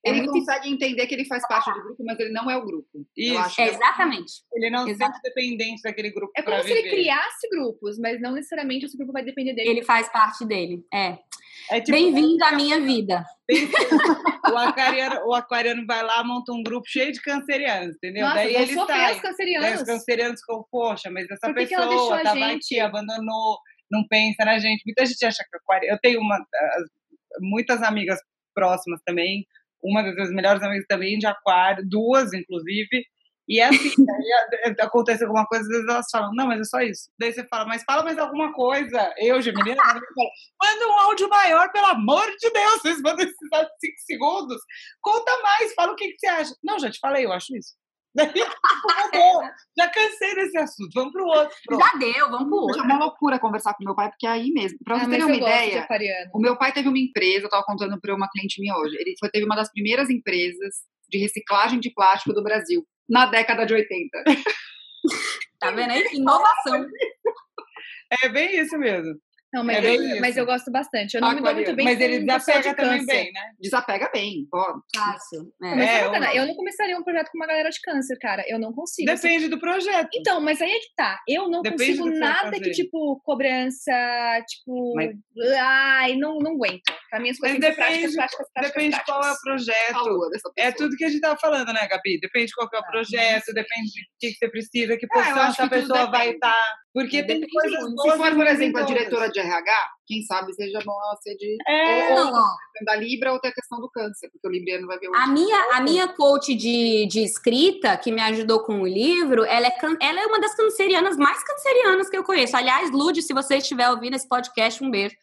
[0.05, 2.57] É Ele muito consegue entender que ele faz parte do grupo, mas ele não é
[2.57, 2.89] o grupo.
[3.17, 3.39] Eu Isso.
[3.39, 4.33] acho que É, exatamente.
[4.53, 5.13] Ele não se Exato.
[5.13, 6.89] sente dependente daquele grupo É para como se viver.
[6.89, 9.69] ele criasse grupos, mas não necessariamente esse grupo vai depender dele.
[9.71, 10.85] Ele faz parte dele.
[10.93, 11.19] É.
[11.71, 13.25] É tipo, Bem-vindo à minha vida.
[14.53, 18.23] o, aquariano, o aquariano vai lá, monta um grupo cheio de cancerianos, entendeu?
[18.25, 18.83] Nossa, daí ele sai.
[18.83, 19.81] os Daí cancerianos.
[19.81, 22.65] os cancerianos ficam, poxa, mas essa Por que que pessoa a tava gente?
[22.75, 23.59] aqui, abandonou,
[23.91, 24.83] não pensa na gente.
[24.85, 25.95] Muita gente acha que aquariano...
[25.97, 26.91] Eu tenho uma, as-
[27.41, 28.19] muitas amigas
[28.55, 29.47] próximas também,
[29.83, 33.05] uma das minhas melhores amigas também de aquário, duas, inclusive,
[33.49, 33.89] e é assim,
[34.65, 37.11] aí acontece alguma coisa, às vezes elas falam, não, mas é só isso.
[37.19, 39.13] Daí você fala, mas fala mais alguma coisa.
[39.19, 40.01] Eu, fala,
[40.63, 44.63] manda um áudio maior, pelo amor de Deus, vocês mandam esses de cinco segundos.
[45.01, 46.55] Conta mais, fala o que, que você acha.
[46.63, 47.75] Não, já te falei, eu acho isso.
[49.77, 51.57] Já cansei desse assunto, vamos pro outro.
[51.65, 51.85] Pronto.
[51.85, 52.81] Já deu, vamos pro outro.
[52.81, 54.79] é uma loucura conversar com meu pai, porque é aí mesmo.
[54.87, 55.87] Ah, vocês mas terem eu uma ideia,
[56.35, 58.97] o meu pai teve uma empresa, eu tava contando para uma cliente minha hoje.
[58.99, 60.75] Ele foi, teve uma das primeiras empresas
[61.09, 64.09] de reciclagem de plástico do Brasil, na década de 80.
[65.59, 66.05] Tá vendo aí?
[66.13, 66.87] Inovação.
[68.23, 69.15] É bem isso mesmo.
[69.53, 71.15] Não, mas, É eu, mas eu gosto bastante.
[71.15, 73.41] Eu não me dou muito bem Mas ele desapega de também bem, né?
[73.61, 74.75] Desapega bem, ó.
[74.97, 75.53] Fácil.
[75.61, 75.85] Mas É.
[75.85, 76.35] é, É, bacana.
[76.35, 78.43] eu- não começaria um projeto com uma galera de câncer, cara.
[78.49, 79.11] Eu não consigo.
[79.11, 80.09] Depende do projeto.
[80.15, 81.19] Então, mas aí é que tá.
[81.29, 83.93] Eu não Depende consigo do nada que, tipo, cobrança,
[84.49, 84.95] tipo.
[84.95, 85.17] Mas-
[85.61, 86.83] Ai, não, não aguento.
[87.11, 88.75] Pra mim, as coisas Mas ser práticas, depende- práticas, práticas.
[88.83, 89.43] Depende de qual é o práticas.
[89.43, 90.53] projeto.
[90.57, 92.19] É tudo que a gente tava falando, né, Gabi?
[92.21, 95.15] Depende de qual que é o projeto, depende de que, que você precisa, que Ah,
[95.15, 96.35] posição essa pessoa vai depende.
[96.37, 96.75] estar.
[96.95, 99.73] Porque tem Depende coisas Se for, por exemplo, a diretora de RH,
[100.07, 102.45] quem sabe seja bom ela ser de É, Não, ó,
[102.85, 105.27] da Libra ou ter a questão do câncer, porque o Libriano vai ver o A
[105.27, 109.71] minha, a minha coach de, de escrita, que me ajudou com o livro, ela é,
[109.71, 112.57] can- ela é uma das cancerianas mais cancerianas que eu conheço.
[112.57, 115.15] Aliás, Lude, se você estiver ouvindo esse podcast, um beijo.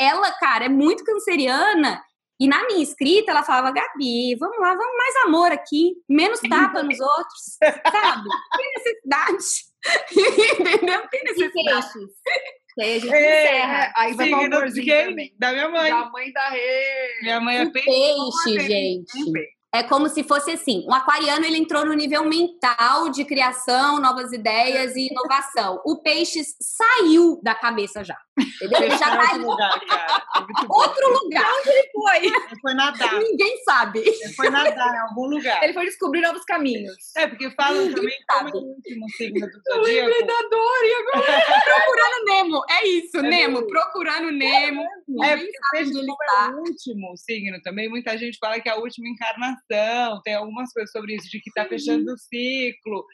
[0.00, 2.02] Ela, cara, é muito canceriana.
[2.40, 6.82] E na minha escrita, ela falava, Gabi, vamos lá, vamos mais amor aqui, menos tapa
[6.84, 8.22] nos outros, sabe?
[8.28, 9.67] Não tem necessidade.
[10.12, 11.00] Entendeu?
[11.00, 11.86] Não tem E necessidade.
[12.80, 13.92] aí a gente É, encerra.
[13.96, 15.34] Aí vai signo de quem?
[15.38, 15.90] Da minha mãe.
[15.90, 17.08] Da mãe da Rê.
[17.22, 17.86] Minha mãe é peixe.
[17.86, 19.32] peixe, gente.
[19.74, 24.32] É como se fosse assim, um aquariano ele entrou no nível mental de criação, novas
[24.32, 25.78] ideias e inovação.
[25.84, 28.16] O peixe saiu da cabeça já.
[28.60, 30.22] Ele já tá outro lugar, cara.
[30.36, 30.74] É bom.
[30.80, 31.50] outro lugar.
[31.66, 32.16] Ele foi.
[32.26, 33.14] Ele foi nadar.
[33.18, 34.00] Ninguém sabe.
[34.00, 35.62] Ele foi nadar em algum lugar.
[35.62, 36.94] Ele foi descobrir novos caminhos.
[37.16, 38.50] É, porque falam também como sabe.
[38.50, 40.08] é o último signo do zodíaco.
[41.64, 42.62] Procurando Nemo.
[42.70, 43.54] É isso, É Nemo.
[43.60, 43.66] Nemo.
[43.66, 44.82] Procurando Nemo.
[44.82, 46.48] É, Ninguém porque sabe peixe onde ele como tá.
[46.50, 50.72] é o último signo também, muita gente fala que é a última encarnação, tem algumas
[50.72, 53.04] coisas sobre isso, de que tá fechando o ciclo,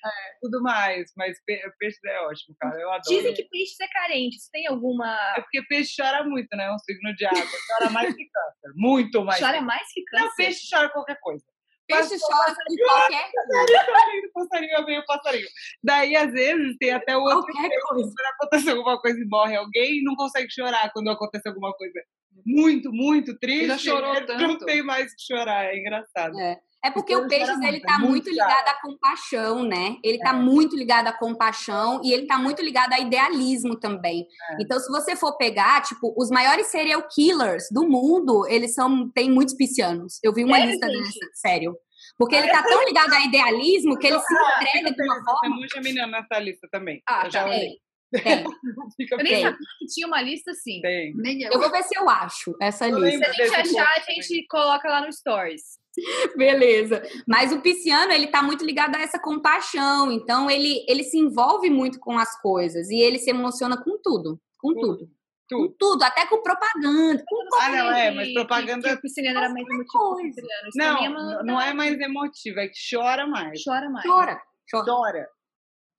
[0.43, 1.13] tudo mais.
[1.17, 2.79] Mas pe- peixe é ótimo, cara.
[2.81, 3.03] Eu adoro.
[3.17, 4.39] Dizem que peixes é carente.
[4.41, 5.14] Você tem alguma.
[5.37, 6.65] É porque peixe chora muito, né?
[6.65, 7.43] É um signo de água.
[7.79, 8.73] Chora mais que câncer.
[8.77, 9.41] Muito mais.
[9.41, 10.37] Chora que mais que Não, câncer?
[10.37, 11.45] peixe chora qualquer coisa.
[11.87, 13.85] Peixe chora qualquer coisa.
[13.85, 15.47] Passarinho, passarinho, venho passarinho.
[15.83, 18.11] Daí, às vezes, tem até o outro Qualquer coisa.
[18.15, 22.01] quando acontece alguma coisa e morre alguém, não consegue chorar quando acontece alguma coisa
[22.47, 23.67] muito, muito triste.
[23.67, 24.65] Já chorou Não tanto.
[24.65, 26.39] tem mais o que chorar, é engraçado.
[26.41, 26.59] É.
[26.85, 29.97] É porque Então, o chora ele muito, tá é muito ligado à compaixão, né?
[30.05, 30.23] Ele É.
[30.23, 34.27] tá muito ligado à compaixão e ele tá muito ligado a idealismo também.
[34.51, 34.57] É.
[34.61, 39.31] Então, se você for pegar, tipo, os maiores serial killers do mundo, eles são tem
[39.31, 40.19] muitos piscianos.
[40.23, 40.99] Eu vi uma lista gente?
[41.03, 41.75] dessa, sério.
[42.19, 45.25] Porque ele tá tão ligado a idealismo que ele se Ah, entrega de uma feliz,
[45.25, 45.57] Tem forma.
[45.57, 47.03] muita menina nessa lista também.
[47.09, 47.49] Ah, eu já tá.
[47.49, 47.71] olhei.
[48.13, 48.23] Tem,
[48.97, 49.09] tem.
[49.11, 50.81] Eu nem sabia que tinha uma lista assim.
[50.83, 51.15] Tem.
[51.43, 51.59] Eu.
[51.59, 53.33] Vou ver se eu acho essa Eu lista.
[53.33, 55.63] Se a gente achar, a gente coloca lá no Stories.
[56.37, 57.03] Beleza.
[57.27, 60.11] Mas o pisciano, ele tá muito ligado a essa compaixão.
[60.13, 62.89] Então, ele, ele se envolve muito com as coisas.
[62.91, 64.41] E ele se emociona com tudo.
[64.59, 64.97] Com Tudo.
[64.99, 65.11] tudo.
[65.51, 66.03] Com tudo.
[66.03, 67.23] Até com propaganda.
[67.29, 68.89] Com Ah, não, é, Que- mas que- propaganda.
[68.89, 72.69] Que, o pisciano era mais emotivo que é Não, uma- não é mais emotiva, é
[72.69, 73.63] que chora mais.
[73.63, 74.07] Chora mais.
[74.07, 74.41] Chora.
[74.71, 74.85] Chora.
[74.87, 75.29] Chora.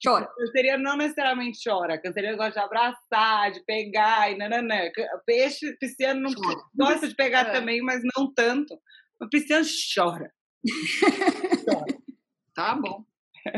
[0.04, 0.28] Chora.
[0.38, 1.98] Canceriano não necessariamente chora.
[2.02, 4.76] Canceriano gosta de abraçar, de pegar e nananã.
[5.26, 6.60] Peixe, pisciano não Chora.
[6.76, 7.52] gosta de pegar É.
[7.52, 8.76] também, mas não tanto.
[9.22, 10.32] O pisciano chora.
[12.55, 13.03] Tá bom.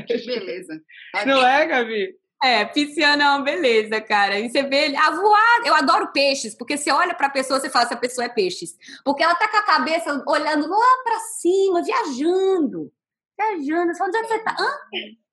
[0.08, 0.82] Que beleza.
[1.14, 1.46] Tá Não bem.
[1.50, 2.16] é, Gabi?
[2.44, 4.40] É, pisciano é uma beleza, cara.
[4.40, 5.62] E você vê ele a voar.
[5.66, 8.76] Eu adoro peixes, porque você olha pra pessoa e fala, essa pessoa é peixes.
[9.06, 12.92] Porque ela tá com a cabeça olhando lá pra cima, viajando.
[13.40, 13.94] Viajando.
[13.94, 14.56] Você fala, onde é que você tá?
[14.60, 14.72] Hã?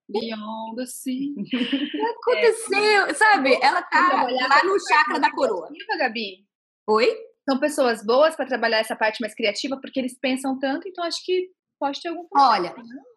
[0.09, 1.33] Beyond the sea.
[1.39, 3.15] O que aconteceu?
[3.15, 3.59] Sabe?
[3.63, 5.71] Ela tá lá no chakra da coroa.
[5.99, 6.47] Gabi.
[6.87, 7.17] Oi?
[7.49, 11.23] São pessoas boas para trabalhar essa parte mais criativa, porque eles pensam tanto, então acho
[11.25, 12.75] que pode ter algum Olha,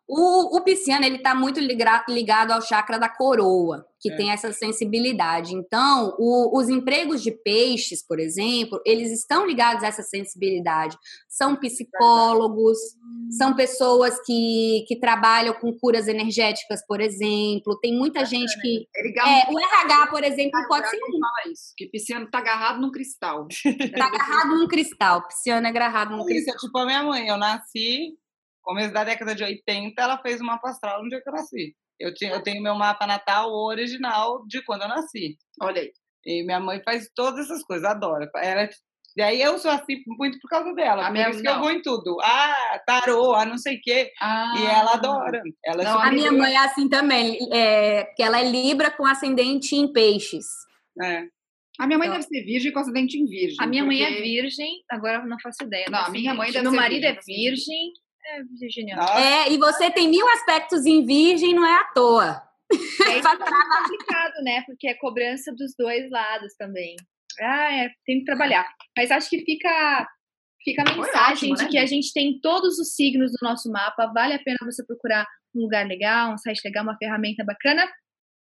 [0.07, 4.15] o, o pisciano, ele tá muito ligado ao chakra da coroa, que É.
[4.15, 5.53] tem essa sensibilidade.
[5.53, 10.95] Então, o- os empregos de peixes, por exemplo, eles estão ligados a essa sensibilidade.
[11.27, 12.77] São psicólogos,
[13.37, 17.77] são pessoas que, que trabalham com curas energéticas, por exemplo.
[17.81, 18.87] Tem muita gente que...
[18.95, 19.49] É.
[19.49, 23.47] É, o RH, por exemplo, pode ser fala isso, que pisciano tá agarrado num cristal.
[23.97, 25.27] tá agarrado num cristal.
[25.27, 26.55] Pisciano é agarrado num Isso, cristal.
[26.55, 27.27] é tipo a minha mãe.
[27.27, 28.13] Eu nasci,
[28.67, 31.73] começo da década de 80, ela fez uma mapa astral no dia que eu nasci.
[31.99, 35.35] Eu, tinha, eu tenho meu mapa natal original de quando eu nasci.
[35.61, 35.91] Olha aí.
[36.25, 38.29] E minha mãe faz todas essas coisas, adora.
[38.35, 38.69] Ela,
[39.15, 41.03] e aí eu sou assim muito por causa dela.
[41.03, 42.17] A por minha- isso que eu vou em tudo.
[42.21, 44.11] Ah, tarô, ah, não sei o quê.
[44.21, 45.41] Ah, E ela adora.
[45.65, 49.05] Ela é Não, A minha mãe é assim também, é, que ela é Libra com
[49.05, 50.45] ascendente em peixes.
[51.01, 51.23] É.
[51.79, 53.57] A minha mãe Então- deve ser virgem com acidente em virgem.
[53.59, 55.85] A minha mãe é porque- virgem, agora eu não faço ideia.
[55.89, 57.91] Não, a minha mãe deve Meu ser marido virgem, é virgem,
[58.27, 59.01] é virginiano.
[59.01, 62.43] Nossa, É, e você tem mil aspectos em virgem, não é à toa.
[62.71, 64.63] É isso é complicado, né?
[64.65, 66.95] Porque é cobrança dos dois lados também.
[67.39, 68.67] Ah, é, tem que trabalhar.
[68.97, 70.07] Mas acho que fica,
[70.63, 73.71] fica a mensagem ótimo, de né, que a gente tem todos os signos do nosso
[73.71, 74.11] mapa.
[74.13, 75.25] Vale a pena você procurar
[75.55, 77.87] um lugar legal, um site legal, uma ferramenta bacana.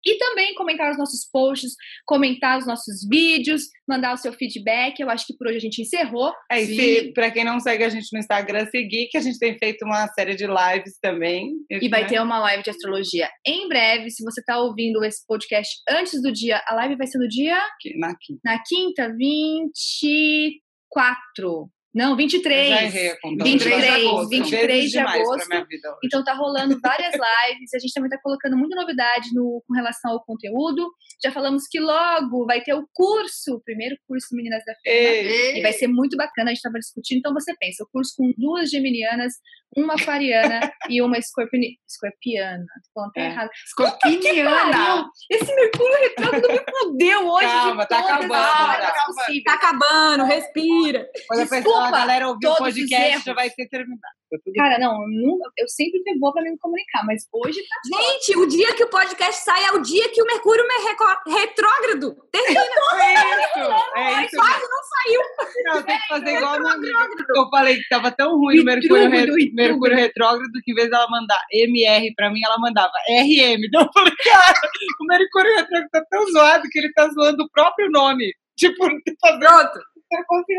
[0.06, 1.72] E também comentar os nossos posts,
[2.06, 5.00] comentar os nossos vídeos, mandar o seu feedback.
[5.00, 6.32] Eu acho que por hoje a gente encerrou.
[6.50, 9.38] É, e se, pra quem não segue a gente no Instagram, seguir, que a gente
[9.38, 11.56] tem feito uma série de lives também.
[11.68, 12.08] E vai né?
[12.08, 14.10] ter uma live de astrologia em breve.
[14.10, 17.60] Se você está ouvindo esse podcast antes do dia, a live vai ser no dia
[17.98, 18.40] na quinta.
[18.44, 21.68] Na quinta, 24.
[21.96, 22.68] Não, Eu 23.
[22.68, 23.42] já errei a conta.
[23.42, 25.48] 23, Vezes demais 23 de agosto.
[25.48, 25.98] minha vida hoje.
[26.04, 27.72] Então tá rolando várias lives.
[27.74, 30.86] A gente também tá colocando muita novidade no, com relação ao conteúdo.
[31.24, 34.74] Já falamos que logo vai ter o curso, o primeiro curso Meninas da.
[34.84, 37.18] Ei, E vai ser muito bacana, a gente estava discutindo.
[37.18, 39.32] Então você pensa, o curso com duas geminianas,
[39.76, 42.64] uma aquariana e uma escorpione- escorpiana.
[42.84, 43.26] Tô falando até É.
[43.26, 43.50] errado.
[43.66, 45.10] Escorpiniana.
[45.30, 47.46] Esse Mercúrio retrógrado me fudeu hoje.
[47.46, 49.42] Calma, tá acabando, tá acabando.
[49.44, 51.06] Tá acabando, respira.
[51.26, 54.00] Quando a, Desculpa, pessoa, a galera ouvir o podcast, já vai ter terminado.
[54.30, 57.76] Tá tudo Cara, não, nunca, eu sempre fui boa pra me comunicar, mas hoje tá
[57.86, 62.16] Gente, o dia que o podcast sai é o dia que o Mercúrio é retrógrado.
[62.32, 62.60] Termina.
[62.60, 64.36] É isso, é isso.
[64.36, 65.20] Quase não saiu.
[65.64, 67.24] Não, tem que fazer igual a minha amiga.
[67.36, 69.52] Eu falei que tava tão ruim o Mercúrio, re-.
[69.54, 73.64] Mercúrio retrógrado que em vez dela mandar MR pra mim, ela mandava RM.
[73.64, 74.60] Então eu falei, cara,
[75.00, 78.32] o Mercúrio retrógrado tá tão zoado que ele tá zoando o próprio nome.
[78.56, 79.95] Tipo, não tem fazer Pronto.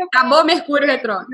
[0.04, 1.28] Acabou Mercúrio retrógrado.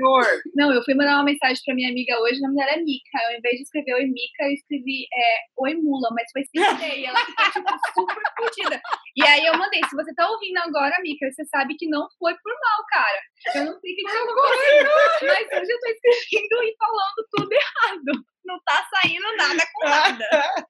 [0.55, 3.19] Não, eu fui mandar uma mensagem pra minha amiga hoje, o nome dela é Mica.
[3.25, 6.99] Ao invés de escrever Oi Mica, eu escrevi é, Oi Mula, mas foi sem querer.
[6.99, 8.81] E ela ficou tipo, super fodida.
[9.15, 12.33] E aí eu mandei, se você tá ouvindo agora, Mica, você sabe que não foi
[12.35, 13.19] por mal, cara.
[13.55, 17.51] Eu não sei o que te aconteceu, mas hoje eu tô escrevendo e falando tudo
[17.51, 18.25] errado.
[18.45, 20.65] Não tá saindo nada com nada.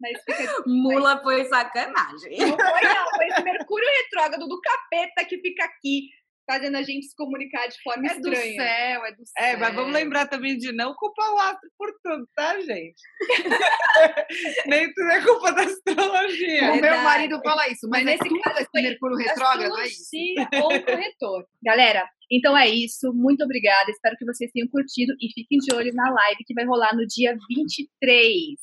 [0.00, 0.62] Mas fica...
[0.66, 2.38] Mula foi sacanagem.
[2.38, 3.10] Não foi, não.
[3.10, 6.08] Foi esse Mercúrio retrógrado do capeta que fica aqui,
[6.50, 8.60] fazendo a gente se comunicar de forma É do estranha.
[8.60, 9.44] céu, é do céu.
[9.44, 13.00] É, mas vamos lembrar também de não culpar o astro por tudo, tá, gente?
[14.66, 16.72] Nem tudo é culpa da astrologia.
[16.72, 19.86] O meu marido fala isso, mas, Mas é nesse caso esse foi Mercúrio retrógrado, é
[19.86, 20.10] isso?
[20.54, 21.46] Ou corretor.
[21.62, 23.12] Galera, então é isso.
[23.14, 23.88] Muito obrigada.
[23.88, 27.06] Espero que vocês tenham curtido e fiquem de olho na live que vai rolar no
[27.06, 28.58] dia 23.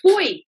[0.00, 0.44] Fui!